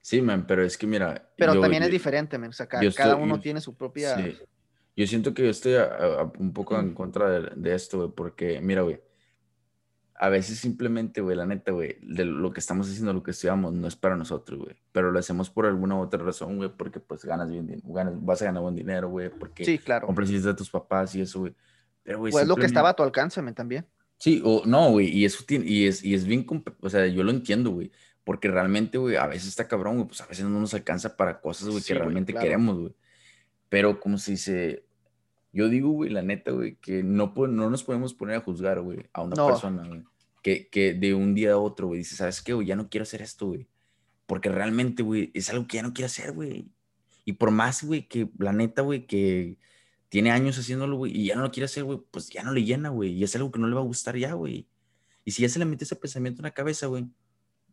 [0.00, 1.28] Sí, men, pero es que mira.
[1.36, 4.16] Pero también es diferente, men, o sea, cada, uno tiene su propia.
[4.96, 5.74] Yo siento que yo estoy
[6.38, 9.00] un poco en contra de, esto, güey, porque, mira, güey,
[10.24, 13.74] a veces simplemente, güey, la neta, güey, de lo que estamos haciendo, lo que estudiamos,
[13.74, 16.98] no es para nosotros, güey, pero lo hacemos por alguna u otra razón, güey, porque
[16.98, 20.06] pues ganas bien, ganas, vas a ganar buen dinero, güey, porque sí, claro.
[20.06, 21.54] compras de tus papás y eso, güey.
[22.04, 23.84] Pero, güey, pues lo que estaba a tu alcance, también.
[24.16, 26.46] Sí, o no, güey, y eso tiene, y es, y es bien,
[26.80, 27.92] o sea, yo lo entiendo, güey,
[28.24, 31.42] porque realmente, güey, a veces está cabrón, güey, pues a veces no nos alcanza para
[31.42, 32.94] cosas, güey, que realmente queremos, güey.
[33.68, 34.84] Pero, como se dice,
[35.52, 39.06] yo digo, güey, la neta, güey, que no, no nos podemos poner a juzgar, güey,
[39.12, 40.02] a una persona, güey,
[40.44, 42.66] que, de un día a otro, güey, dice, ¿sabes qué, güey?
[42.66, 43.66] Ya no quiero hacer esto, güey.
[44.26, 46.68] Porque realmente, güey, es algo que ya no quiero hacer, güey.
[47.24, 49.58] Y por más, güey, que la neta, güey, que
[50.10, 52.62] tiene años haciéndolo, güey, y ya no lo quiere hacer, güey, pues ya no le
[52.62, 53.12] llena, güey.
[53.12, 54.68] Y es algo que no le va a gustar ya, güey.
[55.24, 57.04] Y si ya se le mete ese pensamiento en la cabeza, güey,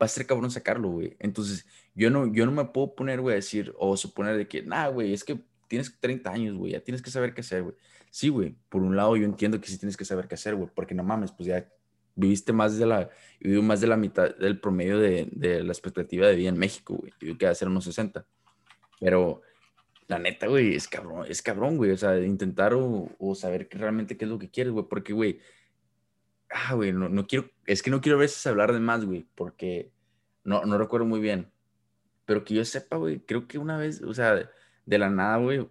[0.01, 1.17] va a ser cabrón sacarlo, güey.
[1.19, 4.63] Entonces, yo no, yo no me puedo poner, güey, a decir o suponer de que,
[4.63, 7.75] nah, güey, es que tienes 30 años, güey, ya tienes que saber qué hacer, güey.
[8.09, 10.69] Sí, güey, por un lado yo entiendo que sí tienes que saber qué hacer, güey,
[10.73, 11.47] porque no mames, pues
[12.15, 13.09] viviste más de la,
[13.61, 17.13] más de la mitad del promedio de, de la expectativa de vida en México, güey.
[17.19, 18.25] Yo que hacer unos 60.
[18.99, 19.41] Pero,
[20.07, 21.91] la neta, güey, es cabrón, es cabrón, güey.
[21.91, 24.85] O sea, intentar o, o saber que realmente qué es lo que quieres, güey.
[24.87, 25.39] Porque, güey,
[26.51, 29.27] ah, güey, no, no, quiero, es que no quiero a veces hablar de más, güey,
[29.35, 29.91] porque
[30.43, 31.51] no, no recuerdo muy bien.
[32.25, 34.49] Pero que yo sepa, güey, creo que una vez, o sea,
[34.85, 35.67] de la nada, güey,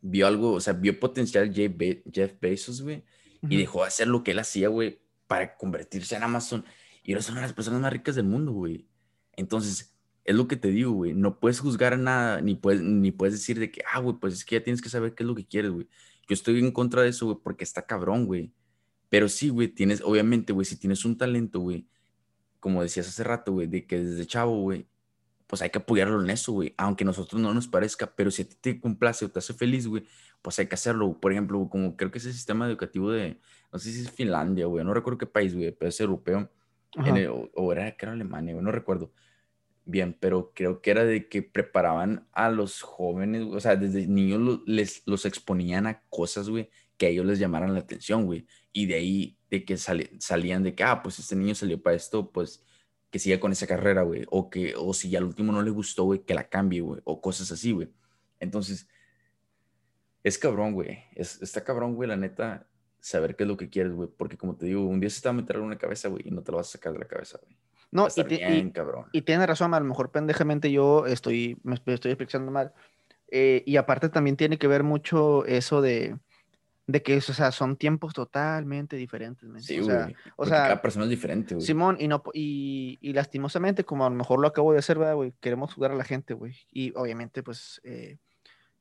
[0.00, 3.04] vio algo, o sea, vio potencial Jeff, Bezos, güey,
[3.48, 6.64] y dejó de hacer lo que él hacía, güey, para convertirse en Amazon.
[7.02, 8.88] Y ahora son una de las personas más ricas del mundo, güey.
[9.36, 13.34] Entonces, es lo que te digo, güey, no puedes juzgar nada, ni puedes, ni puedes
[13.34, 15.34] decir de que, ah, güey, pues es que ya tienes que saber qué es lo
[15.34, 15.88] que quieres, güey.
[16.28, 18.52] Yo estoy en contra de eso, güey, porque está cabrón, güey.
[19.10, 21.86] Pero sí, güey, tienes, obviamente, güey, si tienes un talento, güey,
[22.58, 24.88] como decías hace rato, güey, de que desde chavo, güey,
[25.54, 28.42] pues hay que apoyarlo en eso, güey, aunque a nosotros no nos parezca, pero si
[28.42, 30.04] a ti te complace o te hace feliz, güey,
[30.42, 31.20] pues hay que hacerlo.
[31.20, 33.38] Por ejemplo, como creo que es el sistema educativo de,
[33.72, 36.50] no sé si es Finlandia, güey, no recuerdo qué país, güey, pero es europeo,
[37.54, 39.12] o, era que era Alemania, güey, no recuerdo
[39.84, 44.60] bien, pero creo que era de que preparaban a los jóvenes, o sea, desde niños
[44.66, 48.44] les, los exponían a cosas, güey, que a ellos les llamaran la atención, güey.
[48.72, 52.32] Y de ahí, de que salían de que, ah, pues este niño salió para esto,
[52.32, 52.64] pues
[53.14, 54.26] que siga con esa carrera, güey.
[54.28, 57.00] O que, o si al último no le gustó, güey, que la cambie, güey.
[57.04, 57.88] O cosas así, güey.
[58.40, 58.88] Entonces,
[60.24, 61.04] es cabrón, güey.
[61.14, 62.66] Es, está cabrón, güey, la neta,
[62.98, 64.08] saber qué es lo que quieres, güey.
[64.08, 66.26] Porque como te digo, un día se te va a meter en una cabeza, güey,
[66.26, 67.56] y no te lo vas a sacar de la cabeza, güey.
[67.92, 69.06] No, y, bien, cabrón.
[69.12, 72.74] y tiene razón, a lo mejor pendejamente yo estoy, me estoy explicando mal.
[73.30, 76.18] Eh, y aparte también tiene que ver mucho eso de,
[76.86, 79.48] de que, o sea, son tiempos totalmente diferentes.
[79.64, 81.66] Sí, o sea, o sea, cada persona es diferente, güey.
[81.66, 85.32] Simón, y, no, y, y, lastimosamente, como a lo mejor lo acabo de hacer, güey?
[85.40, 86.54] Queremos jugar a la gente, güey.
[86.70, 88.18] Y obviamente, pues, eh,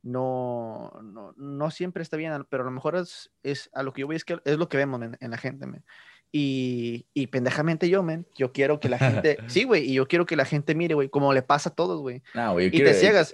[0.02, 4.02] no, no, no, siempre está bien, pero a lo mejor es, es, a lo que
[4.02, 5.84] yo voy es que es lo que vemos en, la gente, man.
[6.30, 10.26] Y, y pendejamente yo, men, yo quiero que la gente, sí, güey, y yo quiero
[10.26, 12.22] que la gente mire, güey, como le pasa a todos, güey.
[12.34, 13.34] No, güey, y te ciegas.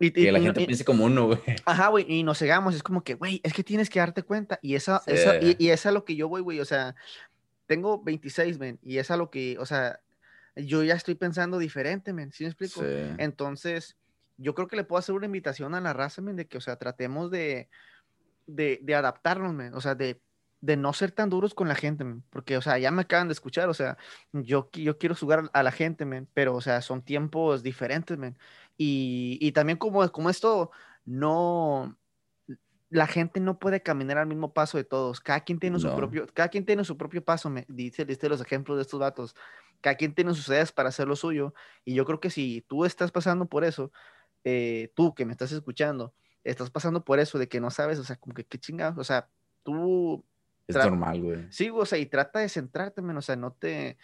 [0.00, 1.38] Y, que la gente piense como uno, güey.
[1.66, 4.58] Ajá, güey, y nos cegamos, es como que, güey, es que tienes que darte cuenta,
[4.62, 6.96] y esa, esa y, y es a lo que yo voy, güey, o sea,
[7.66, 10.00] tengo 26, men, y es a lo que, o sea,
[10.56, 12.82] yo ya estoy pensando diferente, men, ¿sí me explico?
[13.18, 13.96] Entonces,
[14.38, 16.60] yo creo que le puedo hacer una invitación a la raza, men, de que, o
[16.60, 17.68] sea, tratemos de,
[18.46, 20.20] de, de adaptarnos, men, o sea, de,
[20.60, 23.28] de no ser tan duros con la gente, men, porque, o sea, ya me acaban
[23.28, 23.96] de escuchar, o sea,
[24.32, 28.36] yo, yo quiero jugar a la gente, men, pero, o sea, son tiempos diferentes, men,
[28.82, 30.70] y, también como, como esto,
[31.04, 31.98] no,
[32.88, 35.20] la gente no puede caminar al mismo paso de todos.
[35.20, 37.50] Cada quien tiene su propio, cada quien tiene su propio paso.
[37.50, 39.36] Me dice, dice los ejemplos de estos datos.
[39.82, 41.52] Cada quien tiene sus ideas para hacer lo suyo.
[41.84, 43.92] Y yo creo que si tú estás pasando por eso,
[44.44, 48.04] eh, tú que me estás escuchando, estás pasando por eso de que no sabes, o
[48.04, 49.28] sea, como que qué chingados, o sea,
[49.62, 50.24] tú.
[50.66, 51.46] Es normal, güey.
[51.50, 53.98] Sí, o sea, y trata de centrarte, o sea, no te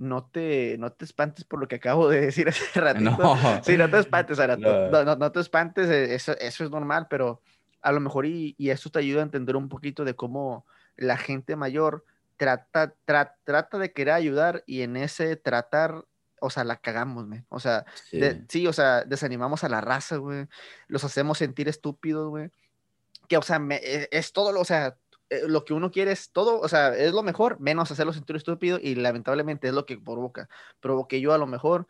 [0.00, 3.10] no te, no te espantes por lo que acabo de decir hace ratito.
[3.10, 3.36] No.
[3.62, 4.88] Sí, no te espantes, no.
[4.90, 7.42] No, no, te espantes, eh, eso, eso es normal, pero
[7.82, 10.64] a lo mejor y, y eso te ayuda a entender un poquito de cómo
[10.96, 12.04] la gente mayor
[12.38, 16.06] trata, trata de querer ayudar y en ese tratar,
[16.40, 17.44] o sea, la cagamos, güey.
[17.50, 17.84] O sea,
[18.48, 18.66] sí.
[18.66, 20.46] o sea, desanimamos a la raza, güey.
[20.88, 22.50] Los hacemos sentir estúpidos, güey.
[23.28, 24.96] Que, o sea, me, e, es todo lo, o sea,
[25.30, 28.34] eh, lo que uno quiere es todo, o sea, es lo mejor, menos hacerlo sentir
[28.34, 30.48] estúpido y lamentablemente es lo que provoca.
[30.80, 31.86] Provoqué yo a lo mejor,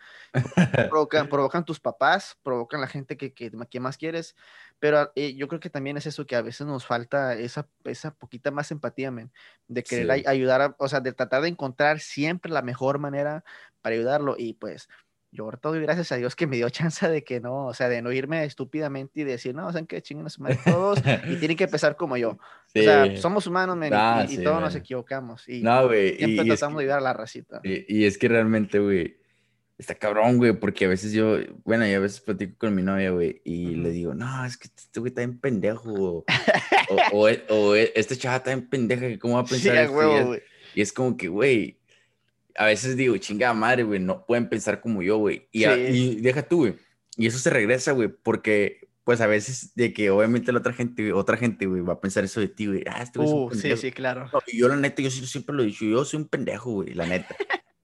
[0.91, 4.37] provocan, provocan tus papás, provocan la gente que, que, más quieres,
[4.79, 8.15] pero eh, yo creo que también es eso que a veces nos falta esa, esa
[8.15, 9.11] poquita más empatía,
[9.69, 13.43] de querer ayudar, o sea, de tratar de encontrar siempre la mejor manera
[13.81, 14.89] para ayudarlo y pues
[15.33, 17.89] yo ahorita doy gracias a Dios que me dio chance de que no, o sea,
[17.89, 20.03] de no irme estúpidamente y decir, no, ¿saben qué?
[20.03, 22.31] Chinguen a su madre todos y tienen que empezar como yo.
[22.31, 22.39] O
[22.83, 25.49] sea, somos humanos, ah, y, todos nos equivocamos.
[25.49, 26.17] Y no, güey.
[26.17, 27.61] Siempre tratamos de ayudar a la racita.
[27.65, 29.19] Y, es que realmente, güey,
[29.79, 33.11] está cabrón, güey, porque a veces yo, bueno, yo a veces platico con mi novia,
[33.11, 35.93] güey, y le digo, no, es que este güey está en pendejo.
[35.93, 36.25] o,
[37.49, 39.89] o, este chaval está en pendeja, ¿cómo va a pensar?
[39.89, 40.43] Sí,
[40.75, 41.80] y es como que, güey,
[42.57, 45.49] a veces digo, chinga madre, güey, no pueden pensar como yo, güey.
[45.53, 46.77] Y, y, deja tú, güey.
[47.17, 51.13] Y eso se regresa, güey, porque pues a veces de que obviamente la otra gente,
[51.13, 52.85] otra gente, güey, va a pensar eso de ti, güey.
[52.89, 54.31] Ah, este güey es un uh, Sí, sí, claro.
[54.47, 57.07] y yo la neta, yo siempre lo he dicho, yo soy un pendejo, güey, la
[57.07, 57.35] neta.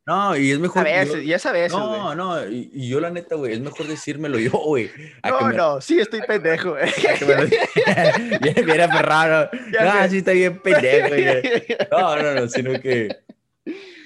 [0.06, 0.86] No, y es mejor.
[0.86, 1.72] A veces, ya sabes.
[1.72, 4.88] No, no, y, yo la neta, güey, es mejor decírmelo yo, güey.
[5.24, 6.84] No, no, sí estoy pendejo, güey.
[8.64, 9.50] Viene aferrado.
[9.52, 11.66] No, sí está bien pendejo, güey.
[11.90, 13.16] No, no, no, sino que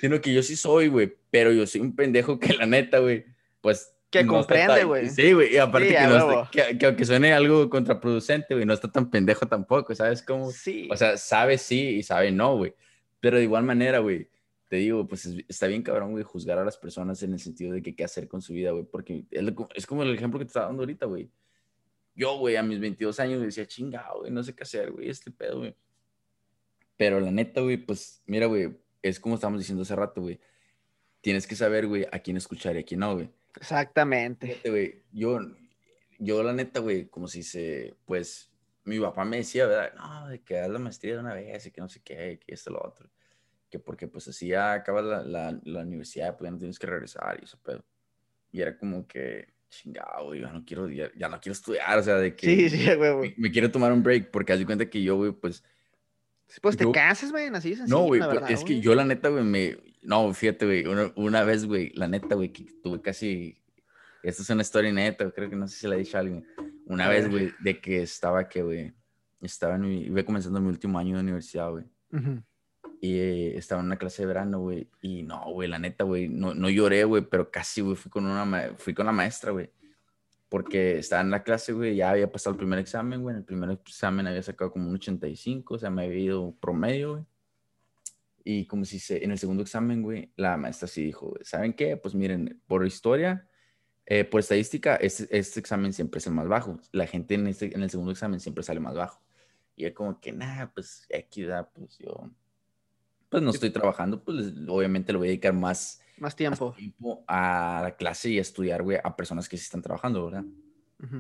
[0.00, 3.24] sino que yo sí soy, güey, pero yo soy un pendejo que la neta, güey,
[3.60, 3.94] pues...
[4.10, 5.08] Que comprende, güey.
[5.08, 5.96] Sí, güey, y aparte
[6.50, 10.50] que, que, aunque suene algo contraproducente, güey, no está tan pendejo tampoco, ¿sabes cómo?
[10.50, 10.88] Sí.
[10.90, 12.74] O sea, sabe sí y sabe no, güey.
[13.20, 14.28] Pero de igual manera, güey,
[14.70, 17.82] te digo, pues está bien cabrón, güey, juzgar a las personas en el sentido de
[17.82, 19.26] que qué hacer con su vida, güey, porque
[19.74, 21.28] es, como el ejemplo que te estaba dando ahorita, güey.
[22.14, 25.30] yo, güey, a mis 22 años decía, chingado, güey, no sé qué hacer, güey, este
[25.30, 25.74] pedo, güey.
[26.96, 30.40] Pero la neta, güey, pues, mira, güey, es como estábamos diciendo hace rato, güey.
[31.20, 33.30] Tienes que saber, güey, a quién escuchar y a quién no, güey.
[33.56, 34.46] Exactamente.
[34.46, 35.38] Fíjate, güey, yo,
[36.18, 38.50] yo la neta, güey, como si se, pues,
[38.84, 39.92] mi papá me decía, ¿verdad?
[39.94, 42.54] No, de que haz la maestría de una vez y que no sé qué, que
[42.54, 43.10] esto, lo otro.
[43.68, 46.86] Que porque, pues, así ya acabas la, la, la universidad, pues ya no tienes que
[46.86, 47.84] regresar y eso, pedo.
[48.52, 52.02] Y era como que, chingado, güey, ya no quiero, ya, ya, no quiero estudiar, o
[52.02, 54.88] sea, de que sí, sí, güey, me, quiero tomar un break, porque haz de cuenta
[54.88, 55.62] que yo, güey, pues...
[56.60, 59.78] Pues te cansas, güey, así es No, güey, es que yo la neta, güey, me...
[60.02, 63.58] No, fíjate, güey, una, una, vez, güey, la neta, güey, que tuve casi...
[64.22, 66.46] Esto es una historia neta, creo que no sé si la he dicho a alguien.
[66.86, 68.92] Una vez, güey, de que estaba que, güey,
[69.40, 70.02] estaba en mi...
[70.02, 71.84] Iba comenzando mi último año de universidad, güey.
[73.00, 74.90] Y eh, estaba en una clase de verano, güey.
[75.00, 78.26] Y no, güey, la neta, güey, no, no lloré, güey, pero casi, güey, fui con
[78.26, 79.70] una, fui con la maestra, güey.
[80.50, 83.32] Porque estaba en la clase, güey, ya había pasado el primer examen, güey.
[83.34, 87.12] En el primer examen había sacado como un 85, o sea, me había ido promedio,
[87.12, 87.24] güey.
[88.44, 91.96] Y como si se, en el segundo examen, güey, la maestra sí dijo, ¿saben qué?
[91.96, 93.48] Pues miren, por historia,
[94.04, 96.78] eh, por estadística, este, este, examen siempre es el más bajo.
[96.92, 99.22] La gente en, este, en el segundo examen siempre sale más bajo.
[99.76, 102.30] Y es como que, nada, pues, equidad, pues yo
[103.30, 106.74] pues no estoy trabajando, pues obviamente le voy a dedicar más, más tiempo.
[107.26, 110.44] a la clase y a estudiar, güey, a personas que sí están trabajando, ¿verdad?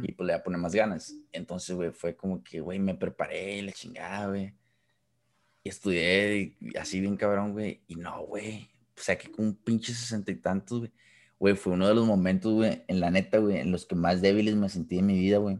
[0.02, 1.14] Y pues le voy a poner más ganas.
[1.32, 4.52] Entonces, güey, fue como que, güey, me preparé, la chingada, güey.
[5.62, 7.80] Y estudié y, así bien cabrón, güey.
[7.88, 8.68] Y no, güey.
[8.96, 10.92] O sea, que con un pinche sesenta y tantos, güey.
[11.38, 14.20] Güey, fue uno de los momentos, güey, en la neta, güey, en los que más
[14.20, 15.58] débiles me sentí en mi vida, güey.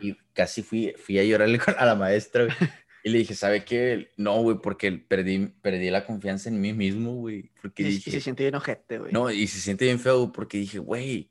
[0.00, 2.56] Y casi fui, fui a llorarle a la maestra, güey.
[3.02, 4.10] Y le dije, ¿sabe qué?
[4.16, 7.50] No, güey, porque perdí, perdí la confianza en mí mismo, güey.
[7.62, 9.12] Porque y, se siente bien ojete, güey.
[9.12, 11.30] No, y se siente bien feo porque dije, güey,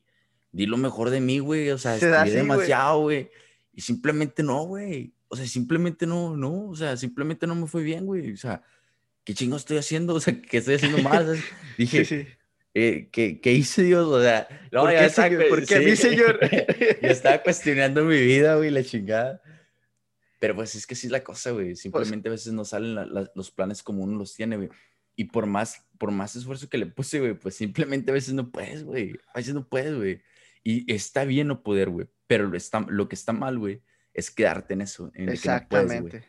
[0.51, 1.69] di lo mejor de mí, güey.
[1.69, 3.29] O sea, estudié demasiado, güey.
[3.73, 5.13] Y simplemente no, güey.
[5.27, 6.69] O sea, simplemente no, no.
[6.69, 8.33] O sea, simplemente no me fue bien, güey.
[8.33, 8.63] O sea,
[9.23, 10.13] ¿qué chingo estoy haciendo?
[10.15, 11.37] O sea, ¿qué estoy haciendo mal?
[11.77, 12.27] Dije, sí, sí.
[12.73, 14.07] Eh, ¿qué, ¿qué, hice Dios?
[14.07, 15.49] O sea, no, ¿Por, qué, señor?
[15.49, 16.39] ¿Por qué mi señor?
[17.01, 19.41] Yo estaba cuestionando mi vida, güey, la chingada.
[20.39, 21.67] Pero pues es que sí es la cosa, güey.
[21.67, 22.95] Pues Simplemente a veces no salen
[23.35, 24.69] los planes como uno los tiene, güey.
[25.15, 28.51] Y por más, por más esfuerzo que le puse, güey, pues simplemente a veces no
[28.51, 29.19] puedes, güey.
[29.33, 30.21] A veces no puedes, güey.
[30.63, 32.07] Y está bien no poder, güey.
[32.25, 33.83] Pero lo, está, lo que está mal, güey,
[34.13, 35.11] es quedarte en eso.
[35.13, 36.28] En Exactamente.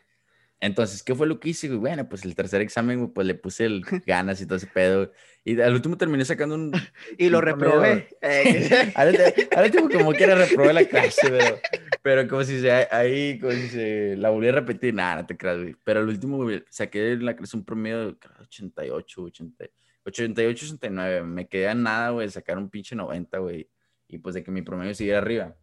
[0.61, 1.69] Entonces, ¿qué fue lo que hice?
[1.73, 5.11] Bueno, pues el tercer examen, pues le puse el ganas y todo ese pedo.
[5.43, 6.71] Y al último terminé sacando un...
[7.17, 8.09] y lo reprobé.
[8.93, 11.59] al, último como quiera reprobé la clase, pero,
[12.03, 15.35] pero como si se, ahí, como si se la volví a repetir, nada, no te
[15.35, 15.75] creas, güey.
[15.83, 19.65] Pero al último güey, saqué la clase un promedio de 88, 80,
[20.05, 21.23] 88, 89.
[21.23, 23.67] Me quedé a nada, güey, sacar un pinche 90, güey.
[24.07, 25.55] Y pues de que mi promedio siguiera arriba.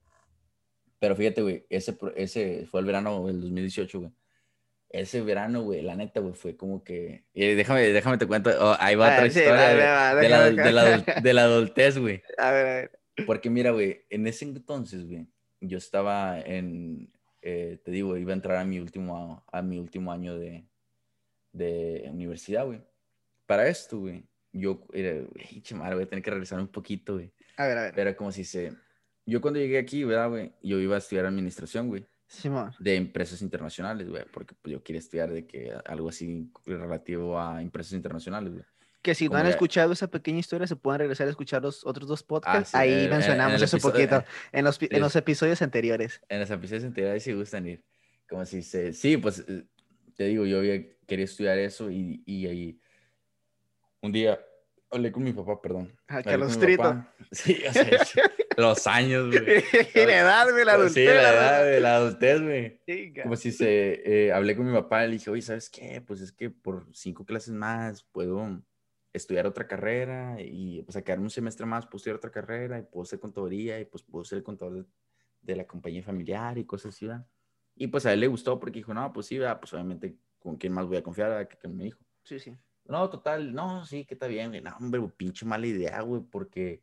[0.99, 4.11] Pero fíjate, güey, ese, ese fue el verano del 2018, güey
[4.91, 7.25] ese verano, güey, la neta, güey, fue como que.
[7.35, 8.51] déjame, déjame te cuento.
[8.59, 12.23] Oh, ahí va otra historia de, la, adultez, güey.
[12.39, 13.01] A ver, a ver.
[13.27, 15.27] Porque mira, güey, en ese entonces, güey,
[15.61, 17.13] yo estaba en.
[17.43, 20.67] Eh, te digo, iba a entrar a mi último, a mi último año de,
[21.53, 22.81] de universidad, güey.
[23.47, 27.33] Para esto, güey, yo era, güey, chamar, voy a tener que regresar un poquito, güey.
[27.57, 27.95] A ver, a ver.
[27.95, 28.73] Pero como si se.
[29.27, 30.53] Yo cuando llegué aquí, ¿verdad, güey?
[30.63, 32.07] Yo iba a estudiar administración, güey
[32.79, 37.63] de empresas internacionales, güey, porque pues, yo quería estudiar de que algo así relativo a
[37.63, 38.65] empresas internacionales, güey.
[39.03, 42.09] Que si no han escuchado esa pequeña historia, se pueden regresar a escuchar los otros
[42.09, 42.75] dos podcasts.
[42.75, 46.21] Ahí eh, mencionamos eso poquito en los, en los episodios anteriores.
[46.29, 47.85] En los episodios anteriores sí gustan ir.
[48.29, 48.93] Como si se...
[48.93, 49.65] Sí, pues eh,
[50.15, 50.61] te digo, yo
[51.07, 52.81] quería estudiar eso y, y ahí
[54.03, 54.39] un día
[54.91, 55.97] hablé con mi papá, perdón.
[56.09, 57.07] Ah, Carlos Trito.
[57.31, 57.87] Sí, o sea,
[58.59, 59.63] los años, güey.
[59.95, 60.95] la edad, güey, la adultez.
[60.95, 63.13] Sí, la edad, güey, la adultez, güey.
[63.23, 66.01] Como si se, eh, hablé con mi papá y le dije, oye, ¿sabes qué?
[66.01, 68.61] Pues es que por cinco clases más puedo
[69.13, 73.05] estudiar otra carrera y pues sacarme un semestre más, puedo estudiar otra carrera y puedo
[73.05, 74.87] ser contaduría y pues puedo ser el contador
[75.41, 77.27] de, la compañía familiar y cosas así, ¿verdad?
[77.77, 79.61] Y pues a él le gustó porque dijo, no, pues sí, ¿verdad?
[79.61, 81.47] Pues obviamente, ¿con quién más voy a confiar?
[81.47, 82.01] Que, que me dijo.
[82.25, 82.57] Sí, sí.
[82.87, 84.63] No, total, no, sí, que está bien, güey.
[84.63, 86.83] No, hombre, pinche mala idea, güey, porque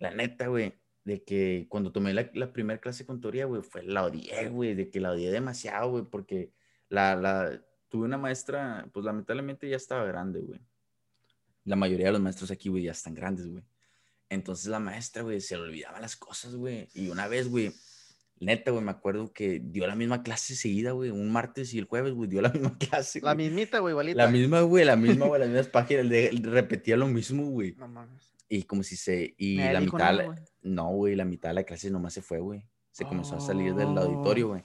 [0.00, 0.74] la neta, güey,
[1.04, 4.74] de que cuando tomé la, la primera clase de contaduría, güey, fue la odié, güey,
[4.74, 6.50] de que la odié demasiado, güey, porque
[6.88, 10.60] la, la, tuve una maestra, pues lamentablemente ya estaba grande, güey.
[11.64, 13.62] La mayoría de los maestros aquí, güey, ya están grandes, güey.
[14.28, 16.88] Entonces la maestra, güey, se le olvidaba las cosas, güey.
[16.94, 17.72] Y una vez, güey,
[18.40, 21.10] Neta, güey, me acuerdo que dio la misma clase seguida, güey.
[21.10, 23.20] Un martes y el jueves, güey, dio la misma clase.
[23.20, 24.24] La mismita, güey, igualita.
[24.24, 26.06] La misma, güey, la misma, güey, las mismas páginas.
[26.42, 27.74] repetía lo mismo, güey.
[27.76, 28.29] No mames.
[28.52, 29.34] Y como si se.
[29.38, 30.18] Y la mitad.
[30.62, 32.66] no, güey, la mitad de la clase nomás se fue, güey.
[32.90, 34.64] se comenzó a salir del auditorio, güey.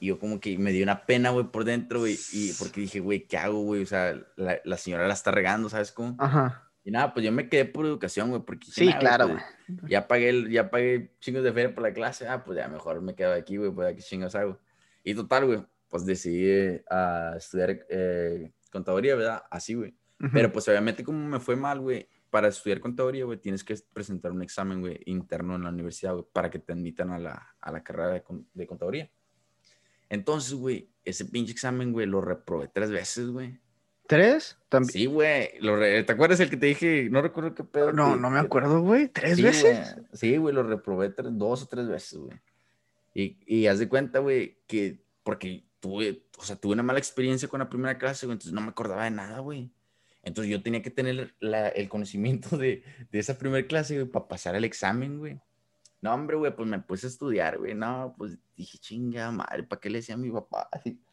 [0.00, 2.18] Y yo como que me dio una pena, güey, por dentro, güey.
[2.32, 3.82] Y porque dije, güey, ¿qué hago, güey?
[3.82, 6.16] O sea, la, la, señora la está regando, ¿sabes cómo?
[6.18, 6.64] Ajá.
[6.84, 8.66] Y nada, pues yo me quedé por educación, güey, porque...
[8.70, 9.40] Sí, claro, güey.
[9.78, 12.26] Pues, ya pagué, ya pagué chingos de feria por la clase.
[12.26, 14.58] Ah, pues ya mejor me quedo aquí, güey, pues aquí chingos hago.
[15.04, 19.42] Y total, güey, pues decidí eh, a estudiar eh, contaduría, ¿verdad?
[19.50, 19.94] Así, güey.
[20.32, 24.32] Pero pues obviamente como me fue mal, güey, para estudiar contaduría, güey, tienes que presentar
[24.32, 27.72] un examen, güey, interno en la universidad, güey, para que te admitan a la, a
[27.72, 28.22] la carrera de,
[28.54, 29.10] de contaduría.
[30.08, 33.60] Entonces, güey, ese pinche examen, güey, lo reprobé tres veces, güey.
[34.06, 34.58] ¿Tres?
[34.70, 34.90] ¿También?
[34.90, 35.50] Sí, güey.
[35.60, 37.08] ¿Te acuerdas el que te dije?
[37.10, 37.92] No recuerdo qué pedo.
[37.92, 39.08] No, no me acuerdo, güey.
[39.08, 39.96] ¿Tres veces?
[40.14, 42.40] Sí, güey, lo reprobé dos o tres veces, güey.
[43.12, 47.48] Y, y haz de cuenta, güey, que porque tuve, o sea, tuve una mala experiencia
[47.48, 49.70] con la primera clase, güey, entonces no me acordaba de nada, güey.
[50.22, 54.28] Entonces yo tenía que tener la, el conocimiento de, de esa primera clase, güey, para
[54.28, 55.40] pasar el examen, güey.
[56.00, 57.74] No, hombre, güey, pues me puse a estudiar, güey.
[57.74, 60.68] No, pues dije, chinga madre, ¿para qué le decía a mi papá?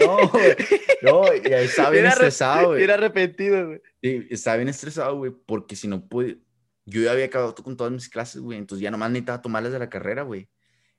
[0.00, 0.56] No, güey.
[1.02, 2.82] No, y ahí estaba bien estresado, güey.
[2.82, 3.80] Era arrepentido, güey.
[4.02, 6.40] Sí, estaba bien estresado, güey, porque si no pude.
[6.84, 9.78] Yo ya había acabado con todas mis clases, güey, entonces ya nomás necesitaba tomarlas de
[9.78, 10.48] la carrera, güey.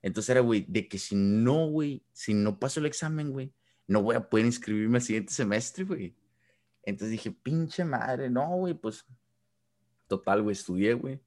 [0.01, 3.53] Entonces era, güey, de que si no, güey, si no paso el examen, güey,
[3.85, 6.15] no voy a poder inscribirme al siguiente semestre, güey.
[6.85, 9.05] Entonces dije, pinche madre, no, güey, pues.
[10.07, 11.19] Total, güey, estudié, güey.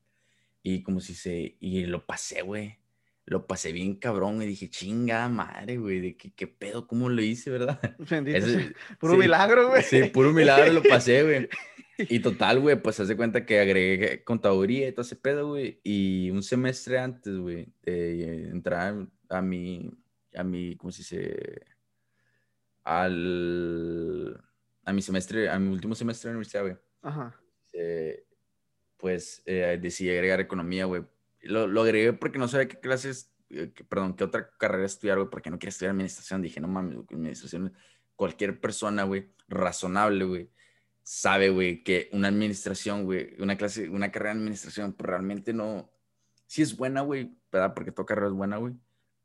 [0.63, 1.57] Y como si se.
[1.61, 2.79] Y lo pasé, güey.
[3.25, 7.21] Lo pasé bien cabrón y dije, chinga madre, güey, de qué, qué pedo, cómo lo
[7.21, 7.79] hice, ¿verdad?
[9.01, 9.83] puro milagro, güey.
[9.83, 11.49] Sí, puro milagro lo pasé, güey.
[11.99, 15.81] Y total, güey, pues hace cuenta que agregué contaduría y todo ese pedo, güey.
[15.83, 19.91] Y un semestre antes, güey, de entrar a mi,
[20.33, 21.67] a mi, ¿cómo se dice?
[22.85, 24.41] Al,
[24.89, 26.76] a mi semestre, a mi último semestre de universidad, güey.
[27.03, 27.39] Ajá.
[27.72, 28.24] Eh,
[28.97, 31.05] pues eh, decidí agregar economía, güey.
[31.43, 35.30] Lo, lo, agregué porque no sabía qué clases, eh, perdón, qué otra carrera estudiar, güey,
[35.30, 36.43] porque no quería estudiar administración.
[36.43, 37.72] Dije, no mames, administración,
[38.16, 40.51] cualquier persona, güey, razonable, güey
[41.03, 45.91] sabe, güey, que una administración, güey, una clase, una carrera de administración, pues realmente no,
[46.47, 47.72] sí es buena, güey, ¿verdad?
[47.72, 48.74] Porque toda carrera es buena, güey,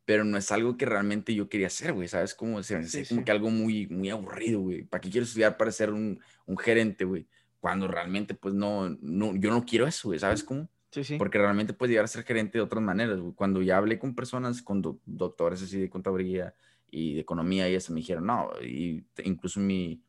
[0.05, 2.33] pero no es algo que realmente yo quería hacer, güey, ¿sabes?
[2.33, 4.83] Como, se me como que algo muy, muy aburrido, güey.
[4.83, 7.27] ¿Para qué quiero estudiar para ser un, un gerente, güey?
[7.59, 10.69] Cuando realmente, pues, no, no, yo no quiero eso, güey, ¿sabes cómo?
[10.91, 11.17] Sí, sí.
[11.17, 13.33] Porque realmente puedes llegar a ser gerente de otras maneras, güey.
[13.33, 16.53] Cuando ya hablé con personas, con doctores así de contaduría
[16.91, 20.03] y de economía y eso, me dijeron, no, y incluso mi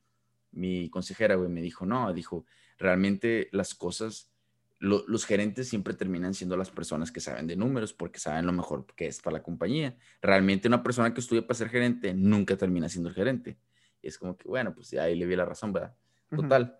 [0.54, 2.46] mi consejera, güey, me dijo, no, dijo,
[2.78, 4.30] realmente las cosas,
[4.78, 8.86] los gerentes siempre terminan siendo las personas que saben de números porque saben lo mejor
[8.94, 9.96] que es para la compañía.
[10.20, 13.56] Realmente una persona que estudia para ser gerente nunca termina siendo el gerente.
[14.02, 15.94] Y es como que, bueno, pues ahí le vi la razón, ¿verdad?
[16.28, 16.78] Total.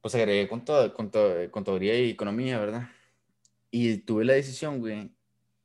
[0.00, 2.88] Pues agregué con todo, con todo, contaduría y economía, ¿verdad?
[3.70, 5.12] Y tuve la decisión, güey,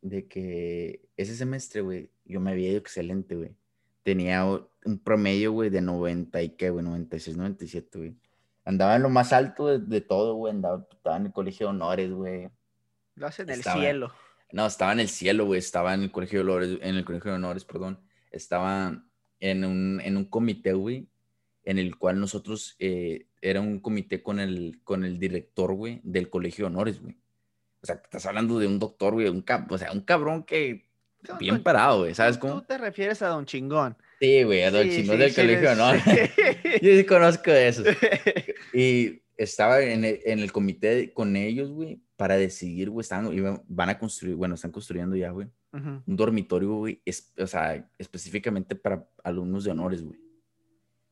[0.02, 3.56] de que ese semestre, güey, yo me había ido excelente, güey
[4.04, 8.16] tenía un promedio, güey, de 90 y qué, güey, 96, 97, güey.
[8.66, 10.54] Andaba en lo más alto de, todo, güey.
[10.54, 12.50] Andaba, estaba en el colegio de honores, güey.
[13.16, 14.14] Lo hace en el cielo.
[14.52, 15.60] No, estaba en el cielo, güey.
[15.60, 18.00] Estaba en el colegio de honores, en el colegio de honores, perdón.
[18.32, 19.04] Estaba
[19.40, 21.10] en un, en un comité, güey,
[21.64, 26.30] en el cual nosotros, eh, era un comité con el, con el director, güey, del
[26.30, 27.18] colegio de honores, güey.
[27.82, 30.88] O sea, estás hablando de un doctor, güey, un o sea, un cabrón que
[31.40, 32.62] bien parado, güey, ¿sabes cómo?
[32.62, 33.98] Tú te refieres a Don Chingón.
[34.24, 35.94] Sí, güey, a Don Chingón del colegio, ¿no?
[36.82, 37.84] Yo sí conozco de eso.
[38.74, 43.30] Y estaba en el, en el comité con ellos, güey, para decidir, güey, están,
[43.68, 47.02] van a construir, bueno, están construyendo ya, güey, un dormitorio, güey,
[47.38, 50.18] o sea, específicamente para alumnos de honores, güey.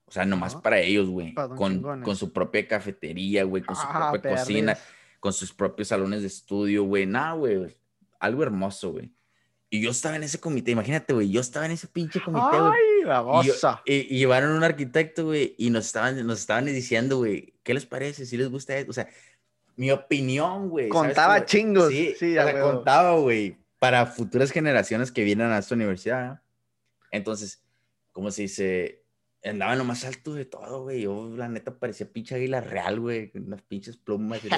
[0.05, 1.33] O sea, nomás para ellos, güey.
[1.33, 4.77] Con, con, su propia cafetería, güey, con su ah, propia cocina,
[5.19, 7.05] con sus propios salones de estudio, güey.
[7.05, 7.75] Nada, güey.
[8.19, 9.11] Algo hermoso, güey.
[9.69, 12.90] Y yo estaba en ese comité, imagínate, güey, yo estaba en ese pinche comité, güey.
[13.01, 13.81] ¡Ay, babosa!
[13.85, 17.85] Y, y, llevaron un arquitecto, güey, y nos estaban, nos estaban diciendo, güey, ¿qué les
[17.85, 18.25] parece?
[18.25, 18.91] ¿Si les gusta esto?
[18.91, 19.07] O sea,
[19.75, 20.89] mi opinión, güey.
[20.89, 21.89] Contaba chingos.
[21.89, 26.41] Sí, sí la contaba, güey, para futuras generaciones que vienen a esta universidad.
[27.11, 27.63] Entonces,
[28.11, 29.03] como se dice,
[29.43, 31.01] andaba en lo más alto de todo, güey.
[31.01, 34.41] Yo, la neta, parecía pinche águila real, güey, con unas pinches plumas.
[34.45, 34.49] Y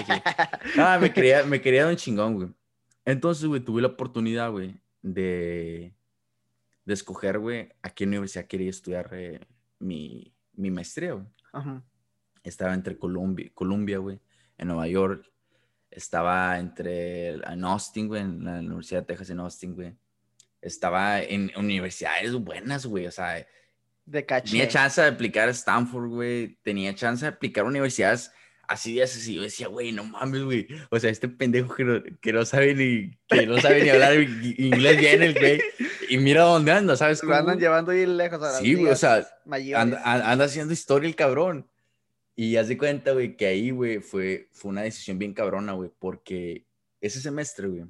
[0.78, 2.50] no, me quería, me quería un chingón, güey.
[3.06, 5.94] Entonces, güey, tuve la oportunidad, güey, de,
[6.86, 9.40] de escoger, güey, a qué universidad quería estudiar eh,
[9.80, 11.26] mi, mi maestría, güey.
[12.44, 14.20] Estaba entre Columbia, Columbia, güey,
[14.58, 15.32] en Nueva York.
[15.90, 19.96] Estaba entre en Austin, güey, en la Universidad de Texas en Austin, güey.
[20.62, 23.46] Estaba en universidades buenas, güey, o sea,
[24.06, 24.52] de caché.
[24.52, 26.58] Tenía chance de aplicar a Stanford, güey.
[26.64, 28.32] Tenía chance de aplicar a universidades
[28.68, 30.68] así de así, yo decía, güey, no mames, güey.
[30.90, 34.14] O sea, este pendejo que no, que no sabe ni, que no sabe ni hablar
[34.58, 35.62] inglés bien, el güey.
[36.14, 37.24] Y mira dónde anda, ¿sabes?
[37.24, 39.28] Lo andan llevando ahí lejos a Sí, güey, o sea,
[39.82, 40.02] anda,
[40.32, 41.68] anda haciendo historia el cabrón.
[42.36, 45.92] Y haz de cuenta, güey, que ahí, güey, fue, fue una decisión bien cabrona, güey,
[46.00, 46.66] porque
[47.02, 47.86] ese semestre, güey,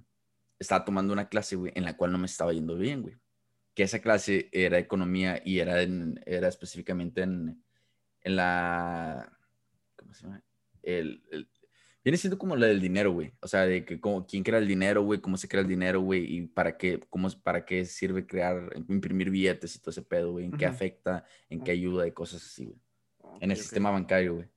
[0.59, 3.17] estaba tomando una clase, güey, en la cual no me estaba yendo bien, güey.
[3.73, 7.61] Que esa clase era economía y era, en- era específicamente en,
[8.21, 9.31] en la...
[9.97, 10.43] ¿Cómo se llama?
[10.81, 11.49] El, el-
[12.03, 13.33] viene siendo como la del dinero, güey.
[13.41, 16.01] O sea, de que cómo, quién crea el dinero, güey, cómo se crea el dinero,
[16.01, 20.31] güey, y para qué, cómo, para qué sirve crear, imprimir billetes y todo ese pedo,
[20.33, 22.77] güey, en qué afecta, en qué ayuda y cosas así, güey
[23.41, 24.47] en el sistema bancario, güey.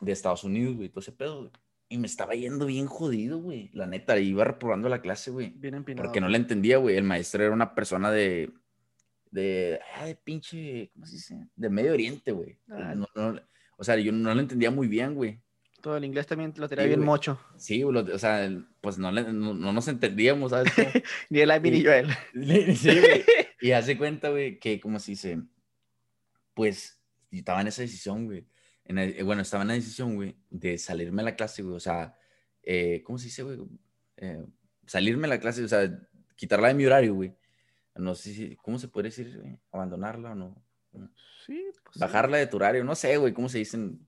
[0.00, 1.50] De Estados Unidos, güey, todo ese pedo, güey.
[1.88, 3.70] Y me estaba yendo bien jodido, güey.
[3.72, 5.50] La neta, iba reprobando la clase, güey.
[5.56, 6.04] Bien empinado.
[6.04, 6.96] Porque no le entendía, güey.
[6.96, 8.52] El maestro era una persona de.
[9.30, 9.80] de.
[9.96, 10.90] ah, de pinche.
[10.94, 11.48] ¿Cómo se dice?
[11.56, 12.58] De Medio Oriente, güey.
[12.68, 12.94] Ah.
[12.94, 13.40] No- no-
[13.76, 15.40] o sea, yo no le entendía muy bien, güey.
[15.80, 17.06] Todo el inglés también lo tenía Sí, bien güey.
[17.06, 17.40] mocho.
[17.56, 20.72] Sí, lo- o sea, el- pues no, le- no, no nos entendíamos, ¿sabes?
[20.74, 20.88] cómo?
[21.30, 21.82] Ni el Amy ni Sí.
[21.84, 22.08] yo él.
[22.76, 23.24] Sí, güey.
[23.60, 25.40] Y hace cuenta, güey, que como se dice,
[26.54, 27.00] pues
[27.30, 28.46] yo estaba en esa decisión, güey.
[28.84, 31.76] En la- eh, bueno, estaba en la decisión, güey, de salirme a la clase, güey.
[31.76, 32.16] O sea,
[32.62, 33.58] eh, ¿cómo se dice, güey?
[34.16, 34.44] Eh,
[34.86, 35.90] salirme a la clase, o sea,
[36.36, 37.34] quitarla de mi horario, güey.
[37.94, 39.58] No sé si, ¿cómo se puede decir, güey?
[39.72, 40.64] Abandonarla o no.
[41.44, 42.00] Sí, pues sí.
[42.00, 44.06] Bajarla de tu horario, no sé, güey, ¿cómo se dicen?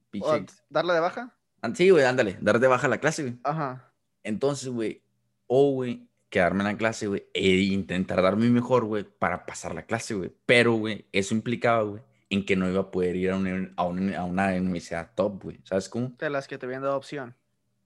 [0.68, 1.36] Darle de baja.
[1.74, 3.38] Sí, güey, ándale, dar de baja la clase, güey.
[3.44, 3.92] Ajá.
[4.22, 5.02] Entonces, güey,
[5.46, 9.74] o, güey, quedarme en la clase, güey, e intentar dar mi mejor, güey, para pasar
[9.74, 10.32] la clase, güey.
[10.46, 13.84] Pero, güey, eso implicaba, güey, en que no iba a poder ir a una, a
[13.84, 15.61] una, a una universidad top, güey.
[15.64, 16.14] ¿Sabes cómo?
[16.18, 17.34] De las que te habían dado opción.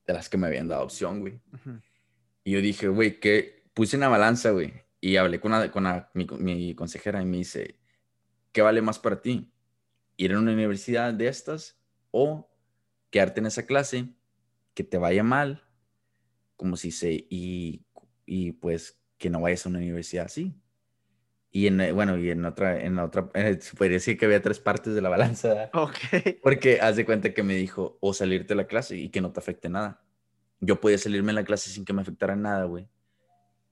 [0.07, 1.41] De las que me habían dado opción, güey.
[1.53, 1.81] Ujú.
[2.45, 4.73] Y yo dije, güey, que puse una balanza, güey.
[5.01, 7.79] Y hablé con, la- con mi, mi consejera y me dice,
[8.53, 9.51] ¿qué vale más para ti?
[10.17, 11.79] ¿Ir a una universidad de estas
[12.11, 12.51] o
[13.15, 14.09] quedarte en esa clase,
[14.75, 15.63] que te vaya mal,
[16.57, 17.87] como si se, y,
[18.27, 20.61] y pues que no vayas a una universidad así?
[21.53, 24.43] Y en, bueno, y en otra, en la otra, eh, se podría decir que había
[24.43, 25.71] tres partes de la balanza.
[26.43, 29.31] Porque haz de cuenta que me dijo, o salirte de la clase y que no
[29.31, 30.03] te afecte nada.
[30.59, 32.89] Yo podía salirme de la clase sin que me afectara nada, güey.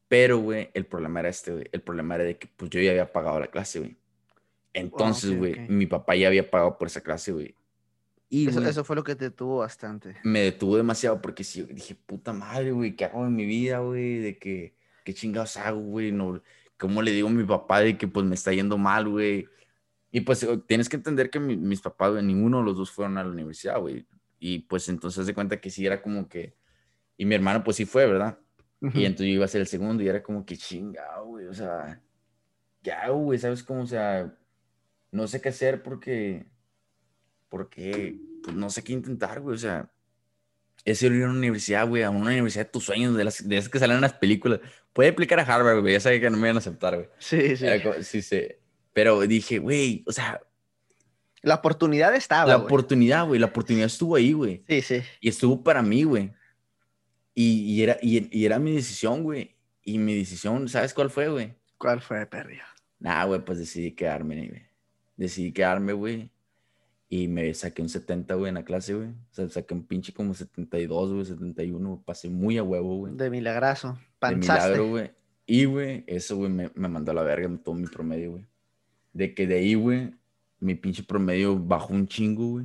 [0.06, 1.64] Pero, güey, el problema era este, güey.
[1.72, 3.98] El problema era de que pues yo ya había pagado la clase, güey.
[4.72, 7.56] Entonces, güey, mi papá ya había pagado por esa clase, güey.
[8.34, 10.16] Y, Eso, eso fue lo que te tuvo bastante.
[10.24, 14.20] me detuvo demasiado porque sí, dije, puta madre, güey, ¿qué hago en mi vida, güey?
[14.20, 14.74] De que,
[15.04, 16.12] ¿qué chingados hago, güey?
[16.12, 16.40] No,
[16.78, 19.46] ¿Cómo le digo a mi papá de que pues me está yendo mal, güey?
[20.10, 22.90] Y pues eh, tienes que entender que mi- mis papás, güey, ninguno de los dos
[22.90, 24.06] fueron a la universidad, güey.
[24.38, 26.56] Y pues entonces de cuenta que sí era como que,
[27.18, 28.38] y mi hermano pues sí fue, ¿verdad?
[28.80, 28.98] Ujú.
[28.98, 31.52] Y entonces yo iba a ser el segundo y era como que chingado, güey, o
[31.54, 32.00] sea,
[32.82, 33.38] ¿qué hago, güey?
[33.38, 33.82] ¿Sabes cómo?
[33.82, 34.34] O sea,
[35.10, 36.46] no sé qué hacer porque,
[37.52, 39.90] porque, pues no sé qué intentar, güey, o sea,
[40.86, 43.58] es ir a una universidad, güey, a una universidad de tus sueños, de, las, de
[43.58, 44.60] esas que salen en las películas.
[44.94, 47.08] Puede aplicar a Harvard, güey, ya sabía que no me iban a aceptar, güey.
[47.18, 47.66] Sí, sí.
[47.66, 48.40] Era como- Sí, sí.
[48.94, 50.40] Pero dije, güey, o sea,
[51.42, 52.46] La oportunidad estaba.
[52.48, 52.64] la güey.
[52.64, 54.64] oportunidad, güey, la oportunidad estuvo ahí, güey.
[54.66, 55.02] Sí, sí.
[55.20, 56.32] Y estuvo para mí, güey.
[57.34, 59.54] Y, y era, y, y era mi decisión, güey.
[59.84, 61.54] Y mi decisión, ¿sabes cuál fue, güey?
[61.76, 62.62] ¿Cuál fue, perrio?
[62.98, 64.62] Nah, güey, pues decidí quedarme, güey.
[65.16, 66.30] Decidí quedarme, güey.
[67.12, 69.08] Y me saqué un 70, güey, en la clase, güey.
[69.08, 71.90] O sea, saqué un pinche como 72, güey, 71.
[71.90, 72.02] güey.
[72.06, 73.14] Pasé muy a huevo, güey.
[73.14, 73.88] De milagrazo.
[73.88, 74.70] De Panzaste.
[74.70, 75.10] milagro, güey.
[75.44, 78.46] Y, güey, eso, güey, me, me mandó a la verga todo mi promedio, güey.
[79.12, 80.14] De que de ahí, güey,
[80.58, 82.64] mi pinche promedio bajó un chingo, güey.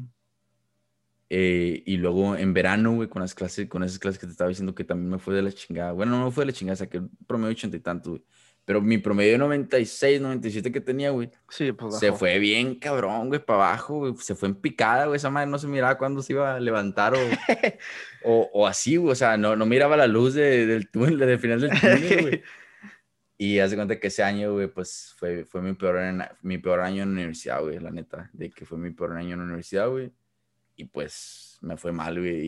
[1.29, 4.47] Eh, y luego en verano, güey, con las clases, con esas clases que te estaba
[4.47, 5.91] diciendo que también me fue de la chingada.
[5.91, 8.23] Bueno, no me fue de la chingada, saqué un promedio de ochenta y tantos, güey.
[8.67, 13.29] Pero mi promedio de 96, 97 que tenía, güey, Sí, pues se fue bien cabrón,
[13.29, 14.13] güey, para abajo, güey.
[14.17, 15.15] Se fue en picada, güey.
[15.15, 17.17] Esa madre no se miraba cuándo se iba a levantar o,
[18.25, 19.13] o, o así, güey.
[19.13, 22.41] O sea, no, no miraba la luz de- del túnel, del final del túnel, güey.
[23.37, 26.81] Y hace cuenta que ese año, güey, pues fue, fue mi, peor, en- mi peor
[26.81, 28.29] año en la universidad, güey, la neta.
[28.33, 30.11] De que fue mi peor año en la universidad, güey.
[30.75, 32.41] Y pues me fue mal, güey.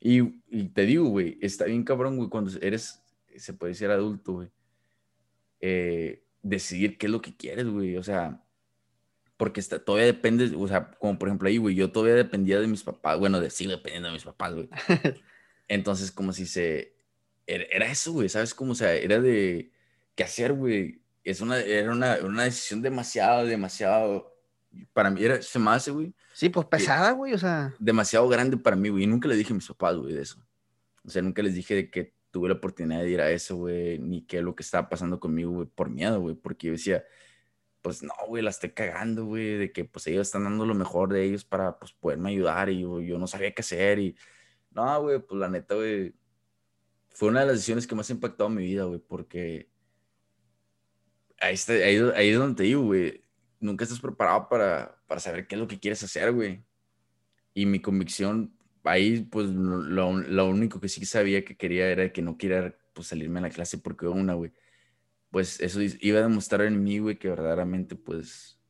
[0.00, 3.02] Y, y, y te digo, güey, está bien cabrón, güey, cuando eres,
[3.36, 4.48] se puede decir adulto, güey.
[5.60, 7.96] Eh, decidir qué es lo que quieres, güey.
[7.96, 8.42] O sea,
[9.36, 12.66] porque está, todavía depende, o sea, como por ejemplo ahí, güey, yo todavía dependía de
[12.66, 14.68] mis papás, bueno, de, sigo dependiendo de mis papás, güey.
[15.68, 16.94] Entonces, como si se,
[17.46, 18.54] era, era eso, güey, ¿sabes?
[18.54, 19.70] Como, o sea, era de,
[20.14, 21.02] ¿qué hacer, güey?
[21.24, 24.34] Es una, era una, una decisión demasiado, demasiado,
[24.92, 27.34] para mí, era, se me hace, güey, Sí, pues pesada, güey.
[27.34, 29.02] O sea, demasiado grande para mí, güey.
[29.02, 30.38] Y nunca le dije a mis papás, güey, de eso.
[31.04, 33.98] O sea, nunca les dije de que tuve la oportunidad de ir a eso, güey,
[33.98, 37.04] ni qué lo que estaba pasando conmigo, güey, por miedo, güey, porque yo decía,
[37.82, 41.12] pues no, güey, la estoy cagando, güey, de que pues ellos están dando lo mejor
[41.12, 44.16] de ellos para pues poderme ayudar y yo, yo no sabía qué hacer y
[44.70, 46.14] no, güey, pues la neta, güey,
[47.10, 49.70] fue una de las decisiones que más ha impactado mi vida, güey, porque
[51.40, 53.22] ahí, está, ahí, ahí, es donde te digo, güey,
[53.60, 56.64] nunca estás preparado para, para saber qué es lo que quieres hacer, güey.
[57.54, 62.22] Y mi convicción, ahí, pues, lo, lo, único que sí sabía que quería era que
[62.22, 64.52] no quería, pues, salirme a la clase porque una, güey,
[65.30, 68.60] pues, eso iba a demostrar en mí, güey, que verdaderamente, pues,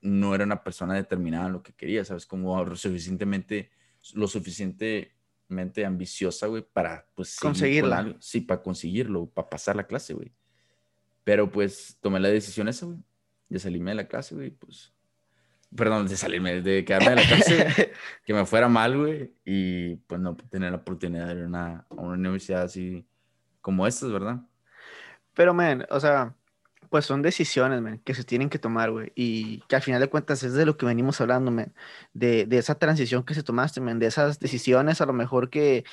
[0.00, 2.26] no era una persona determinada en lo que quería, ¿sabes?
[2.26, 3.70] Como suficientemente,
[4.14, 8.16] lo suficientemente ambiciosa, güey, para, pues, conseguirla.
[8.20, 10.32] Sí, para conseguirlo, para pasar la clase, güey.
[11.24, 12.98] Pero, pues, tomé la decisión esa, güey,
[13.48, 14.92] de salirme de la clase, güey, pues,
[15.76, 17.92] perdón, de salirme, de quedarme de la clase,
[18.24, 21.86] que me fuera mal, güey, y pues no tener la oportunidad de ir a una,
[21.90, 23.06] una universidad así
[23.60, 24.40] como estas, ¿verdad?
[25.34, 26.34] Pero, man, o sea,
[26.90, 30.08] pues son decisiones, man, que se tienen que tomar, güey, y que al final de
[30.08, 31.72] cuentas es de lo que venimos hablando, man,
[32.12, 35.84] de, de esa transición que se tomaste, man, de esas decisiones a lo mejor que,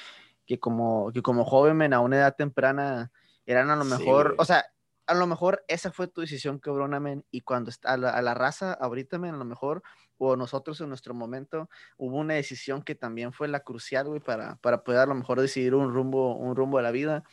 [0.45, 3.11] que, como, que como joven, man, a una edad temprana
[3.45, 4.65] eran a lo mejor, o sea,
[5.09, 8.73] a lo mejor esa fue tu decisión, cabrona, men, y cuando está a la, raza
[8.73, 9.81] ahorita, men, a lo mejor,
[10.19, 14.57] o nosotros en nuestro momento, hubo una decisión que también fue la crucial, güey, para,
[14.57, 17.23] para poder a lo mejor decidir un rumbo, un rumbo de la vida.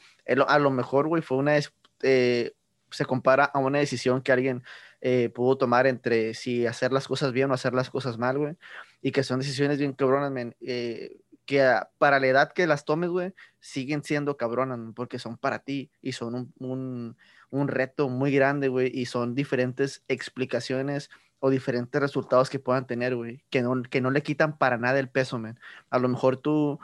[0.48, 1.52] A lo mejor, güey, fue una,
[2.00, 2.54] eh,
[2.90, 4.64] se compara a una decisión que alguien
[5.02, 8.56] eh, pudo tomar entre si hacer las cosas bien o hacer las cosas mal, güey,
[9.02, 13.10] y que son decisiones bien cabronas, men, eh, que para la edad que las tomes,
[13.10, 17.16] güey, siguen siendo cabronas, porque son para ti y son un
[17.50, 23.44] reto muy grande, güey, y son diferentes explicaciones o diferentes resultados que puedan tener, güey,
[23.50, 25.58] que no, que no le quitan para nada el peso, men.
[25.90, 26.78] A lo mejor tú,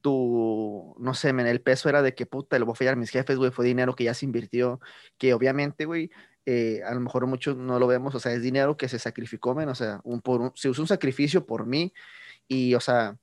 [0.00, 2.96] tú, no sé, men, el peso era de que, puta, le voy a fallar a
[2.96, 4.80] mis jefes, güey, fue dinero que ya se invirtió,
[5.18, 6.10] que obviamente, güey,
[6.46, 9.54] eh, a lo mejor muchos no lo vemos, o sea, es dinero que se sacrificó,
[9.54, 11.92] men, o sea, un, por se usa un sacrificio por mí
[12.48, 13.18] y, o sea,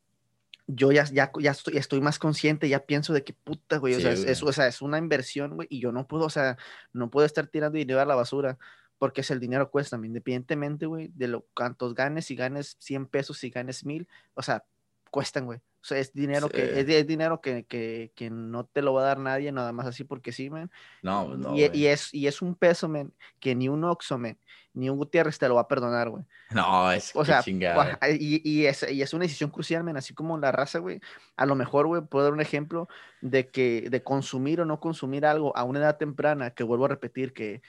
[0.67, 3.99] yo ya, ya, ya estoy, estoy, más consciente, ya pienso de que puta, güey, o,
[3.99, 6.57] sea, Es, o sea, es una inversión, güey, y yo no puedo, o sea,
[6.93, 8.57] no puedo estar tirando dinero a la basura,
[8.97, 13.37] porque es el dinero cuesta, independientemente, güey, de lo cuántos ganes, si ganes 100 pesos,
[13.37, 14.63] si ganes 1000, o sea,
[15.11, 15.59] cuestan, güey.
[15.83, 19.05] O sea, es dinero, que, es, dinero que, que, que, no te lo va a
[19.05, 20.71] dar nadie, nada más así porque sí, men.
[21.01, 21.57] No, pues no.
[21.57, 24.39] Y, y, es, y es un peso, men, que ni un Oxxo, men,
[24.73, 26.23] ni un Gutiérrez te lo va a perdonar, güey.
[26.51, 27.99] No, es o sea, chingada.
[28.17, 31.01] Y, y, es, y es una decisión crucial, men, así como la raza, güey.
[31.35, 32.87] A lo mejor, güey, puedo dar un ejemplo
[33.19, 36.89] de que de consumir o no consumir algo a una edad temprana, que vuelvo a
[36.89, 37.61] repetir que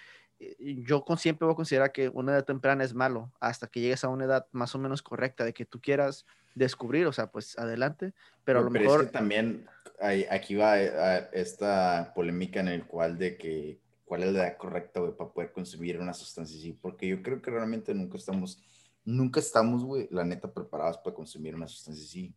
[0.59, 4.05] yo con, siempre voy a considerar que una edad temprana es malo hasta que llegues
[4.05, 7.59] a una edad más o menos correcta de que tú quieras descubrir, o sea, pues
[7.59, 8.13] adelante,
[8.45, 9.07] pero, a lo mejor...
[9.11, 9.67] también
[10.01, 14.57] hay, aquí va eh, esta polémica en el cual de que cuál es la edad
[14.57, 18.63] correcta, güey, para poder consumir una sustancia así, porque yo creo que realmente nunca estamos,
[19.05, 22.35] nunca estamos, güey, la neta, preparados para consumir una sustancia así.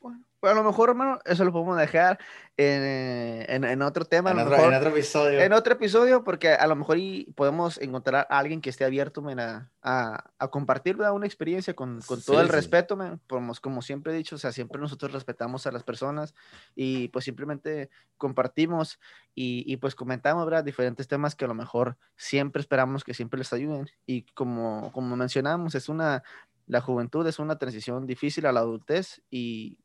[0.00, 2.18] Bueno, pues a lo mejor, hermano, eso lo podemos dejar
[2.56, 4.30] en, eh, en, en otro tema.
[4.30, 5.38] En otro, en otro, episodio.
[5.38, 9.22] En otro episodio, porque a lo mejor y podemos encontrar a alguien que esté abierto
[9.28, 12.96] a, a, a, compartir una experiencia con, con todo el respeto.
[13.28, 16.34] como, como siempre he dicho, o sea, siempre nosotros respetamos a las personas
[16.74, 18.98] y pues simplemente compartimos
[19.34, 20.64] y, y pues comentamos ¿verdad?
[20.64, 23.90] diferentes temas que a lo mejor siempre esperamos que siempre les ayuden.
[24.06, 26.22] Y como, como mencionamos, es una
[26.70, 29.78] la juventud es una transición difícil a la adultez y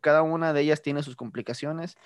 [0.00, 1.98] cada una de ellas tiene sus complicaciones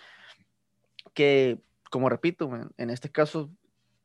[1.15, 3.49] que, como repito, en este caso,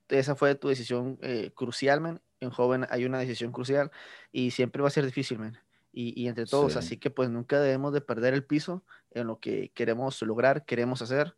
[0.08, 2.22] esa fue tu decisión eh, crucial, man.
[2.40, 3.90] En joven hay una decisión crucial
[4.32, 5.58] y siempre va a ser difícil, man.
[5.92, 9.72] Y, entre todos, así que pues nunca debemos de perder el piso en lo que
[9.74, 11.36] queremos lograr, queremos hacer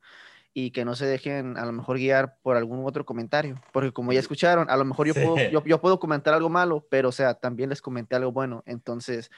[0.54, 4.12] y que no se dejen a lo mejor guiar por algún otro comentario, porque como
[4.12, 7.12] ya escucharon, a lo mejor yo, puedo, yo, yo, puedo comentar algo malo, pero o
[7.12, 9.32] sea, también les comenté algo bueno, entonces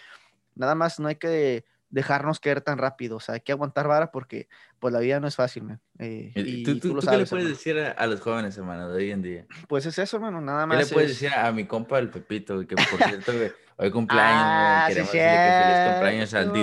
[0.55, 4.11] nada más no hay que dejarnos caer tan rápido, o sea, hay que aguantar vara
[4.11, 4.47] porque
[4.84, 5.79] pues la vida no es fácil, man.
[5.97, 8.97] Eh, y ¿Tú, tú, lo sabes, qué le puedes decir a, los jóvenes, hermano, de
[8.97, 9.45] hoy en día?
[9.69, 10.77] Pues es eso, hermano, nada más.
[10.77, 13.31] ¿Qué le puedes decir a mi compa el Pepito, que por cierto,
[13.77, 16.53] hoy cumpleaños, ah, queremos sí, decirle que feliz cumpleaños al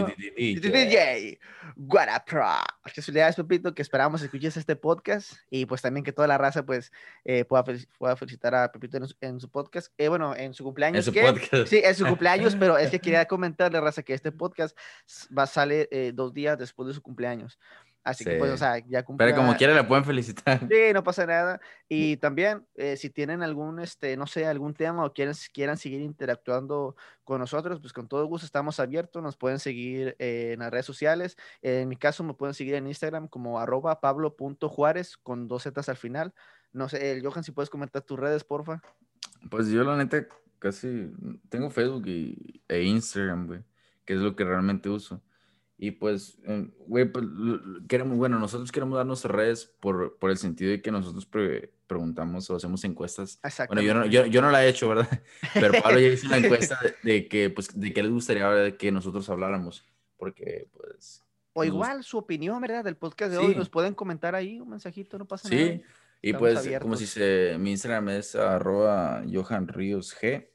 [0.60, 1.38] DJ.
[1.76, 2.44] Guarapro.
[2.84, 6.92] Felicidades, Pepito, que esperamos escuches este podcast y pues también que toda la raza pues
[7.24, 7.64] eh, pueda,
[7.98, 9.90] pueda, felicitar a Pepito en, su podcast.
[9.96, 11.08] Eh, bueno, en su cumpleaños.
[11.08, 11.68] En su podcast.
[11.68, 14.76] Sí, en su cumpleaños, pero es que quería comentarle, raza, que este podcast
[15.36, 17.58] va a salir eh, dos días después de su cumpleaños.
[18.02, 19.26] Así que, pues, o sea, ya cumplió.
[19.26, 20.60] Pero como quiera, le pueden felicitar.
[20.60, 21.60] Sí, no pasa nada.
[21.88, 26.00] Y también, eh, si tienen algún, este, no sé, algún tema o quieren, quieran seguir
[26.00, 29.22] interactuando con nosotros, pues con todo gusto estamos abiertos.
[29.22, 31.36] Nos pueden seguir eh, en las redes sociales.
[31.60, 35.96] En mi caso, me pueden seguir en Instagram como arroba pablo.juárez con dos zetas al
[35.96, 36.32] final.
[36.72, 38.80] No sé, el Johan, si puedes comentar tus redes, porfa.
[39.50, 40.26] Pues yo la neta
[40.58, 41.12] casi
[41.48, 43.60] tengo Facebook y, e Instagram, güey,
[44.04, 45.20] que es lo que realmente uso.
[45.82, 47.24] Y pues, eh, güey, pues,
[47.88, 51.26] queremos, bueno, nosotros queremos dar nuestras redes por, por el sentido de que nosotros
[51.86, 53.40] preguntamos o hacemos encuestas.
[53.66, 55.08] Bueno, yo no, yo, yo no, la he hecho, ¿verdad?
[55.54, 59.26] Pero Pablo ya hizo una encuesta de, que, pues, de qué les gustaría que nosotros
[59.30, 59.86] habláramos,
[60.18, 61.24] porque, pues...
[61.54, 62.84] O igual su opinión, ¿verdad?
[62.84, 65.62] Del podcast de hoy, nos pueden comentar ahí un mensajito, no pasa nada.
[65.62, 65.82] Sí,
[66.20, 70.46] y pues, como si se, mi Instagram es arroba Johan Ríos G,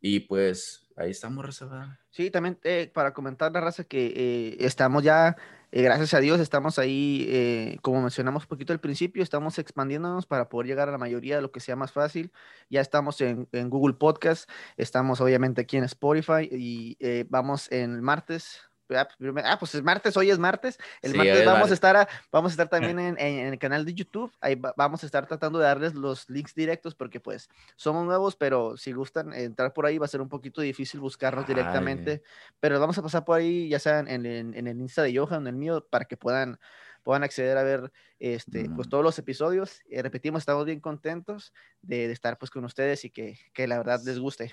[0.00, 1.98] y pues ahí estamos, raza.
[2.10, 5.36] Sí, también eh, para comentar la raza que eh, estamos ya,
[5.70, 10.48] eh, gracias a Dios, estamos ahí, como mencionamos un poquito al principio, estamos expandiéndonos para
[10.48, 12.32] poder llegar a la mayoría de lo que sea más fácil.
[12.70, 16.96] Ya estamos en, en Google Podcast, estamos obviamente aquí en Spotify y
[17.28, 18.60] vamos en martes,
[18.94, 20.78] Ah, pues, ah, pues es martes, hoy es martes.
[21.02, 24.32] El martes vamos a estar vamos a estar también en, el canal de YouTube.
[24.40, 28.76] Ahí vamos a estar tratando de darles los links directos porque pues somos nuevos, pero
[28.76, 32.22] si gustan entrar por ahí va a ser un poquito difícil buscarnos directamente.
[32.60, 35.48] Pero vamos a pasar por ahí, ya sea en, en, el Insta de Johan, en
[35.48, 36.58] el mío, para que puedan
[37.02, 39.80] puedan acceder a ver este, pues todos los episodios.
[39.88, 44.00] y repetimos, estamos bien contentos de, estar pues con ustedes y que, que la verdad
[44.04, 44.50] les guste.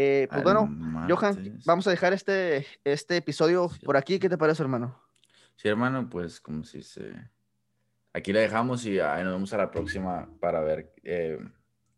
[0.00, 0.70] Eh, pues bueno,
[1.08, 4.20] Johan, vamos a dejar este, este episodio por aquí.
[4.20, 4.96] ¿Qué te parece, hermano?
[5.56, 7.12] Sí, hermano, pues como si se...
[8.12, 11.40] Aquí le dejamos y ahí nos vemos a la próxima para ver eh,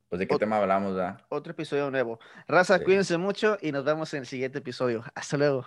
[0.09, 0.99] pues de qué tema hablamos.
[1.29, 2.19] Otro episodio nuevo.
[2.49, 5.05] Raza, cuídense mucho y nos vemos en el siguiente episodio.
[5.15, 5.67] Hasta luego.